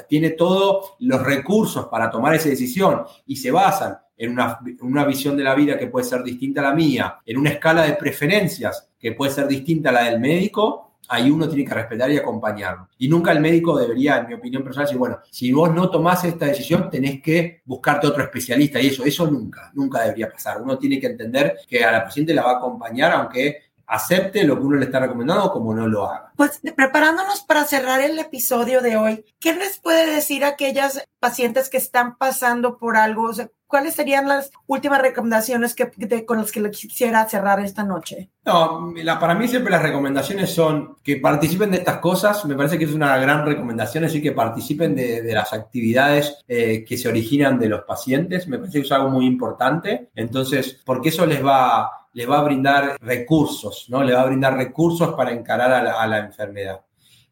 tiene 0.07 0.31
todos 0.31 0.93
los 0.99 1.21
recursos 1.21 1.87
para 1.87 2.09
tomar 2.09 2.35
esa 2.35 2.49
decisión 2.49 3.03
y 3.25 3.35
se 3.35 3.51
basan 3.51 3.97
en 4.19 4.37
una, 4.81 5.05
visión 5.05 5.37
de 5.37 5.43
la 5.43 5.55
vida 5.55 5.77
que 5.77 5.87
puede 5.87 6.05
ser 6.05 6.23
distinta 6.23 6.59
a 6.59 6.65
la 6.65 6.73
mía, 6.73 7.19
en 7.25 7.37
una 7.37 7.51
escala 7.51 7.83
de 7.83 7.93
preferencias 7.93 8.89
que 8.99 9.13
puede 9.13 9.31
ser 9.31 9.47
distinta 9.47 9.89
a 9.89 9.93
la 9.93 10.03
del 10.03 10.19
médico, 10.19 10.97
ahí 11.07 11.31
uno 11.31 11.47
tiene 11.47 11.63
que 11.63 11.73
respetar 11.73 12.11
y 12.11 12.17
acompañarlo. 12.17 12.89
Y 12.97 13.07
nunca 13.07 13.31
el 13.31 13.39
médico 13.39 13.77
debería, 13.79 14.17
en 14.17 14.27
mi 14.27 14.33
opinión 14.33 14.61
personal, 14.61 14.85
decir, 14.85 14.99
bueno, 14.99 15.19
si 15.31 15.53
vos 15.53 15.73
no 15.73 15.89
tomás 15.89 16.25
esta 16.25 16.47
decisión, 16.47 16.89
tenés 16.89 17.21
que 17.21 17.61
buscarte 17.65 18.07
otro 18.07 18.21
especialista 18.21 18.81
y 18.81 18.87
eso, 18.87 19.05
eso 19.05 19.25
nunca, 19.25 19.71
nunca 19.73 20.01
debería 20.01 20.29
pasar. 20.29 20.61
Uno 20.61 20.77
tiene 20.77 20.99
que 20.99 21.07
entender 21.07 21.55
que 21.67 21.83
a 21.83 21.91
la 21.91 22.03
paciente 22.03 22.33
la 22.33 22.43
va 22.43 22.51
a 22.51 22.57
acompañar, 22.57 23.13
aunque 23.13 23.68
acepte 23.89 24.43
lo 24.43 24.57
que 24.57 24.65
uno 24.65 24.77
le 24.77 24.85
está 24.85 24.99
recomendando 24.99 25.51
como 25.51 25.73
no 25.73 25.87
lo 25.87 26.07
haga. 26.07 26.31
Pues 26.35 26.61
preparándonos 26.75 27.41
para 27.41 27.65
cerrar 27.65 28.01
el 28.01 28.17
episodio 28.19 28.81
de 28.81 28.95
hoy, 28.95 29.25
¿qué 29.39 29.53
les 29.53 29.79
puede 29.79 30.13
decir 30.13 30.45
a 30.45 30.49
aquellas 30.49 31.03
pacientes 31.19 31.69
que 31.69 31.77
están 31.77 32.15
pasando 32.15 32.77
por 32.77 32.95
algo? 32.95 33.31
¿Cuáles 33.65 33.95
serían 33.95 34.27
las 34.27 34.51
últimas 34.67 35.01
recomendaciones 35.01 35.75
que, 35.75 36.25
con 36.25 36.37
las 36.37 36.51
que 36.51 36.61
le 36.61 36.71
quisiera 36.71 37.27
cerrar 37.27 37.59
esta 37.59 37.83
noche? 37.83 38.29
No, 38.45 38.93
la, 38.95 39.19
para 39.19 39.35
mí 39.35 39.47
siempre 39.47 39.71
las 39.71 39.83
recomendaciones 39.83 40.51
son 40.53 40.97
que 41.03 41.17
participen 41.17 41.71
de 41.71 41.77
estas 41.77 41.97
cosas. 41.97 42.45
Me 42.45 42.55
parece 42.55 42.77
que 42.77 42.85
es 42.85 42.93
una 42.93 43.17
gran 43.17 43.45
recomendación, 43.45 44.03
es 44.03 44.11
decir, 44.11 44.23
que 44.23 44.35
participen 44.35 44.95
de, 44.95 45.21
de 45.21 45.33
las 45.33 45.51
actividades 45.53 46.43
eh, 46.47 46.83
que 46.87 46.97
se 46.97 47.09
originan 47.09 47.59
de 47.59 47.69
los 47.69 47.81
pacientes. 47.83 48.47
Me 48.47 48.57
parece 48.57 48.79
que 48.79 48.85
es 48.85 48.91
algo 48.91 49.09
muy 49.09 49.25
importante. 49.25 50.09
Entonces, 50.15 50.79
porque 50.85 51.09
eso 51.09 51.25
les 51.25 51.45
va 51.45 51.98
le 52.13 52.25
va 52.25 52.39
a 52.39 52.43
brindar 52.43 52.97
recursos, 53.01 53.85
¿no? 53.89 54.03
Le 54.03 54.13
va 54.13 54.21
a 54.21 54.25
brindar 54.25 54.55
recursos 54.55 55.13
para 55.13 55.31
encarar 55.31 55.71
a 55.71 56.07
la, 56.07 56.19
enfermedad. 56.19 56.81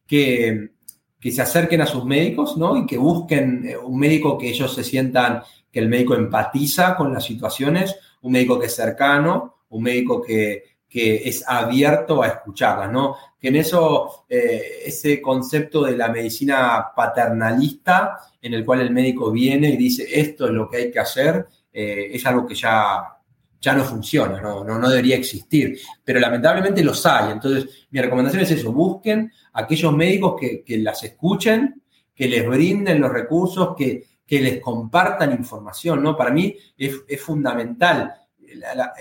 Que, 0.05 0.71
que, 1.19 1.31
se 1.31 1.41
acerquen 1.41 1.81
a 1.81 1.85
sus 1.85 2.05
médicos, 2.05 2.57
¿no? 2.57 2.77
Y 2.77 2.85
que 2.85 2.97
busquen 2.97 3.67
eh, 3.67 3.77
un 3.77 3.99
médico 3.99 4.37
que 4.37 4.49
ellos 4.49 4.73
se 4.73 4.83
sientan, 4.83 5.41
que 5.71 5.79
el 5.79 5.89
médico 5.89 6.15
empatiza 6.15 6.95
con 6.95 7.13
las 7.13 7.25
situaciones, 7.25 7.95
un 8.21 8.31
médico 8.31 8.59
que 8.59 8.67
es 8.67 8.75
cercano, 8.75 9.57
un 9.69 9.83
médico 9.83 10.21
que, 10.21 10.77
es 10.89 11.47
abierto 11.47 12.23
a 12.23 12.27
escucharlas, 12.27 12.91
¿no? 12.91 13.17
Que 13.39 13.49
en 13.49 13.57
eso, 13.57 14.25
eh, 14.27 14.79
ese 14.83 15.21
concepto 15.21 15.83
de 15.83 15.95
la 15.95 16.07
medicina 16.07 16.87
paternalista, 16.95 18.17
en 18.41 18.55
el 18.55 18.65
cual 18.65 18.81
el 18.81 18.89
médico 18.89 19.29
viene 19.29 19.69
y 19.69 19.77
dice, 19.77 20.07
esto 20.11 20.47
es 20.47 20.53
lo 20.53 20.67
que 20.67 20.77
hay 20.77 20.91
que 20.91 20.99
hacer, 20.99 21.45
eh, 21.71 22.09
es 22.11 22.25
algo 22.25 22.47
que 22.47 22.55
ya 22.55 23.16
ya 23.59 23.73
no 23.73 23.83
funciona, 23.83 24.39
no, 24.41 24.63
no, 24.63 24.89
debería 24.89 25.15
existir, 25.15 25.79
pero 26.03 26.19
lamentablemente 26.19 26.83
los 26.83 27.05
hay. 27.05 27.31
Entonces, 27.31 27.87
mi 27.89 27.99
recomendación 27.99 28.43
es 28.43 28.51
eso, 28.51 28.71
busquen 28.71 29.31
aquellos 29.53 29.95
médicos 29.95 30.35
que, 30.39 30.77
las 30.77 31.03
escuchen, 31.03 31.81
que 32.13 32.27
les 32.27 32.47
brinden 32.47 33.01
los 33.01 33.11
recursos, 33.11 33.75
que, 33.75 34.03
que 34.25 34.41
les 34.41 34.59
compartan 34.61 35.31
información, 35.31 36.03
¿no? 36.03 36.15
Para 36.15 36.31
mí 36.31 36.55
es, 36.77 37.21
fundamental 37.21 38.13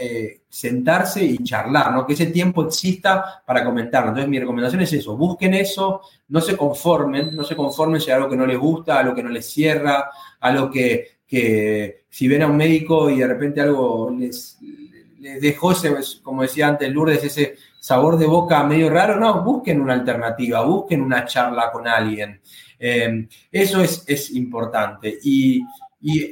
eh, 0.00 0.42
sentarse 0.48 1.24
y 1.24 1.38
charlar, 1.38 1.92
¿no? 1.92 2.06
Que 2.06 2.14
ese 2.14 2.26
tiempo 2.26 2.64
exista 2.64 3.42
para 3.44 3.64
comentarlo. 3.64 4.08
Entonces, 4.08 4.30
mi 4.30 4.38
recomendación 4.38 4.82
es 4.82 4.92
eso, 4.92 5.16
busquen 5.16 5.54
eso, 5.54 6.00
no 6.28 6.40
se 6.40 6.56
conformen, 6.56 7.36
no 7.36 7.44
se 7.44 7.54
conformen 7.54 8.00
si 8.00 8.10
hay 8.10 8.16
algo 8.16 8.30
que 8.30 8.36
no 8.36 8.46
les 8.46 8.58
gusta, 8.58 8.98
a 8.98 9.02
lo 9.02 9.14
que 9.14 9.22
no 9.22 9.28
les 9.28 9.46
cierra, 9.46 10.10
a 10.40 10.50
lo 10.50 10.70
que 10.70 11.15
que 11.26 12.04
si 12.08 12.28
ven 12.28 12.42
a 12.42 12.46
un 12.46 12.56
médico 12.56 13.10
y 13.10 13.18
de 13.18 13.26
repente 13.26 13.60
algo 13.60 14.10
les, 14.16 14.58
dejó 15.40 15.72
ese, 15.72 15.94
como 16.22 16.42
decía 16.42 16.68
antes 16.68 16.92
Lourdes, 16.92 17.24
ese 17.24 17.56
sabor 17.80 18.18
de 18.18 18.26
boca 18.26 18.62
medio 18.64 18.90
raro, 18.90 19.18
no, 19.18 19.42
busquen 19.42 19.80
una 19.80 19.94
alternativa, 19.94 20.64
busquen 20.64 21.02
una 21.02 21.24
charla 21.24 21.70
con 21.72 21.86
alguien. 21.88 22.40
Eh, 22.78 23.28
eso 23.50 23.82
es, 23.82 24.30
importante. 24.32 25.18
Y, 25.22 25.62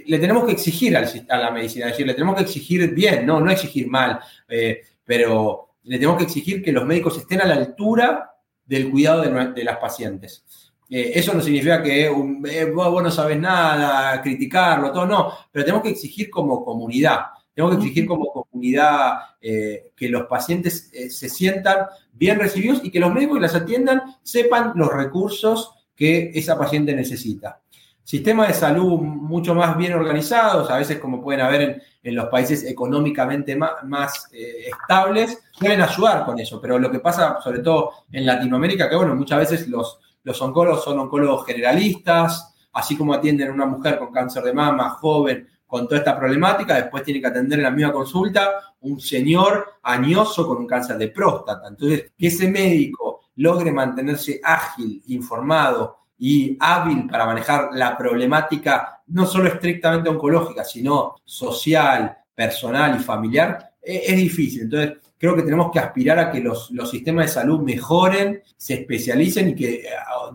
le 0.07 0.19
tenemos 0.21 0.45
que 0.45 0.53
exigir 0.53 0.97
a 0.97 1.37
la 1.37 1.51
medicina, 1.51 1.87
es 1.87 1.93
decir, 1.93 2.07
le 2.07 2.15
tenemos 2.15 2.37
que 2.37 2.43
exigir 2.43 2.95
bien, 2.95 3.27
no, 3.27 3.41
no 3.41 3.51
exigir 3.51 3.89
mal, 3.89 4.21
eh, 4.49 4.83
pero 5.05 5.77
le 5.83 5.97
tenemos 5.97 6.19
que 6.19 6.25
exigir 6.25 6.63
que 6.63 6.71
los 6.71 6.85
médicos 6.85 7.19
estén 7.19 7.41
a 7.41 7.47
la 7.47 7.55
altura 7.55 8.37
del 8.65 8.89
cuidado 8.91 9.23
de 9.23 9.65
las 9.65 9.79
pacientes. 9.79 10.45
Eh, 10.89 11.13
eso 11.15 11.33
no 11.33 11.41
significa 11.41 11.83
que 11.83 12.07
eh, 12.07 12.71
vos, 12.71 13.03
no 13.03 13.11
sabes 13.11 13.39
nada, 13.39 14.21
criticarlo, 14.21 14.93
todo, 14.93 15.07
no, 15.07 15.33
pero 15.51 15.65
tenemos 15.65 15.83
que 15.83 15.91
exigir 15.91 16.29
como 16.29 16.63
comunidad, 16.63 17.21
tenemos 17.55 17.77
que 17.77 17.83
exigir 17.83 18.07
como 18.07 18.31
comunidad 18.31 19.15
eh, 19.41 19.93
que 19.97 20.09
los 20.09 20.27
pacientes 20.27 20.91
se 21.09 21.29
sientan 21.29 21.87
bien 22.13 22.39
recibidos 22.39 22.81
y 22.85 22.91
que 22.91 23.01
los 23.01 23.13
médicos 23.13 23.37
que 23.37 23.43
las 23.43 23.55
atiendan 23.55 24.03
sepan 24.23 24.73
los 24.75 24.93
recursos 24.93 25.73
que 25.97 26.33
esa 26.35 26.59
paciente 26.59 26.95
necesita. 26.95 27.61
Sistemas 28.03 28.49
de 28.49 28.55
salud 28.55 29.01
mucho 29.01 29.55
más 29.55 29.79
bien 29.79 29.95
organizados, 29.95 30.71
a 30.71 30.77
veces 30.77 30.99
como 30.99 31.23
pueden 31.23 31.41
haber 31.41 31.83
en, 32.03 32.15
los 32.15 32.27
países 32.27 32.63
económicamente 32.65 33.57
más, 33.57 33.83
más 33.85 34.29
estables, 34.33 35.43
deben 35.59 35.81
ayudar 35.81 36.27
con 36.27 36.39
eso, 36.39 36.61
pero 36.61 36.79
lo 36.79 36.91
que 36.91 37.01
pasa 37.01 37.39
sobre 37.43 37.61
todo 37.61 37.93
en 38.13 38.27
Latinoamérica, 38.27 38.91
que 38.91 38.97
bueno, 38.97 39.15
muchas 39.15 39.39
veces 39.39 39.69
los, 39.69 40.01
los 40.25 40.41
oncólogos 40.43 40.83
son 40.83 40.99
oncólogos 40.99 41.47
generalistas, 41.47 42.55
así 42.73 42.97
como 42.97 43.15
atienden 43.15 43.51
a 43.51 43.53
una 43.53 43.67
mujer 43.67 43.99
con 43.99 44.11
cáncer 44.11 44.43
de 44.43 44.53
mama, 44.53 44.91
joven, 44.91 45.47
con 45.67 45.87
toda 45.87 45.99
esta 45.99 46.17
problemática, 46.17 46.75
después 46.75 47.03
tiene 47.03 47.21
que 47.21 47.27
atender 47.27 47.59
en 47.59 47.65
la 47.65 47.71
misma 47.71 47.93
consulta 47.93 48.75
un 48.81 49.01
señor 49.01 49.79
añoso 49.83 50.47
con 50.47 50.59
un 50.59 50.67
cáncer 50.67 50.97
de 50.99 51.09
próstata. 51.09 51.69
Entonces, 51.69 52.13
que 52.17 52.27
ese 52.27 52.51
médico 52.51 53.23
logre 53.37 53.73
mantenerse 53.73 54.41
ágil, 54.43 55.03
informado 55.09 55.99
y 56.19 56.57
hábil 56.61 57.09
para 57.09 57.27
manejar 57.27 57.71
la 57.73 57.97
problemática 57.97 59.03
no 59.09 59.27
solo 59.27 59.49
estrictamente 59.49 60.09
oncológica, 60.09 60.65
sino 60.65 61.17
social, 61.25 62.17
personal 62.35 62.97
y 62.99 63.03
familiar, 63.03 63.74
es, 63.85 64.17
difícil. 64.17 64.63
Entonces, 64.63 64.99
creo 65.19 65.37
que 65.37 65.43
tenemos 65.43 65.71
que 65.73 65.79
aspirar 65.79 66.19
a 66.19 66.31
que 66.31 66.41
los, 66.41 66.73
sistemas 66.91 67.27
de 67.27 67.33
salud 67.33 67.61
mejoren, 67.61 68.43
se 68.57 68.75
especialicen 68.75 69.51
y 69.51 69.55
que 69.55 69.75
eh, 69.75 69.89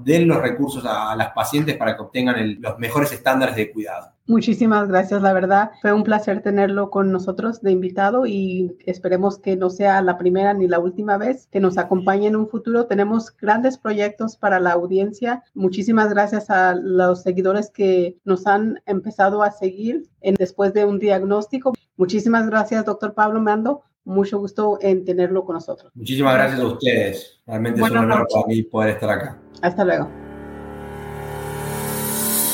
den 0.03 0.27
los 0.27 0.41
recursos 0.41 0.83
a, 0.85 1.15
las 1.15 1.31
pacientes 1.31 1.77
para 1.77 1.95
que 1.95 2.01
obtengan 2.01 2.57
los 2.59 2.79
mejores 2.79 3.11
estándares 3.11 3.55
de 3.55 3.71
cuidado. 3.71 4.13
Muchísimas 4.29 4.87
gracias, 4.87 5.23
la 5.23 5.33
verdad. 5.33 5.71
Fue 5.81 5.91
un 5.91 6.03
placer 6.03 6.43
tenerlo 6.43 6.91
con 6.91 7.11
nosotros 7.11 7.63
de 7.63 7.71
invitado 7.71 8.27
y 8.27 8.77
esperemos 8.85 9.39
que 9.39 9.55
no 9.55 9.71
sea 9.71 10.03
la 10.03 10.19
primera 10.19 10.53
ni 10.53 10.67
la 10.67 10.77
última 10.77 11.17
vez 11.17 11.47
que 11.51 11.59
nos 11.59 11.79
acompañe 11.79 12.27
en 12.27 12.35
un 12.35 12.47
futuro. 12.47 12.85
Tenemos 12.85 13.35
grandes 13.35 13.79
proyectos 13.79 14.37
para 14.37 14.59
la 14.59 14.73
audiencia. 14.73 15.43
Muchísimas 15.55 16.11
gracias 16.11 16.51
a 16.51 16.75
los 16.75 17.23
seguidores 17.23 17.71
que 17.71 18.17
nos 18.23 18.45
han 18.45 18.83
empezado 18.85 19.41
a 19.41 19.49
seguir 19.49 20.07
en, 20.21 20.35
después 20.35 20.75
de 20.75 20.85
un 20.85 20.99
diagnóstico. 20.99 21.73
Muchísimas 21.97 22.45
gracias, 22.47 22.85
doctor 22.85 23.15
Pablo 23.15 23.38
Mando, 23.39 23.83
mucho 24.05 24.39
gusto 24.39 24.79
en 24.81 25.05
tenerlo 25.05 25.45
con 25.45 25.55
nosotros. 25.55 25.91
Muchísimas 25.95 26.35
gracias 26.35 26.59
a 26.59 26.67
ustedes. 26.67 27.39
Realmente 27.45 27.81
es 27.81 27.89
un 27.89 27.97
honor 27.97 28.27
para 28.31 28.47
mí 28.47 28.63
poder 28.63 28.91
estar 28.91 29.09
acá. 29.09 29.37
Hasta 29.61 29.85
luego. 29.85 30.09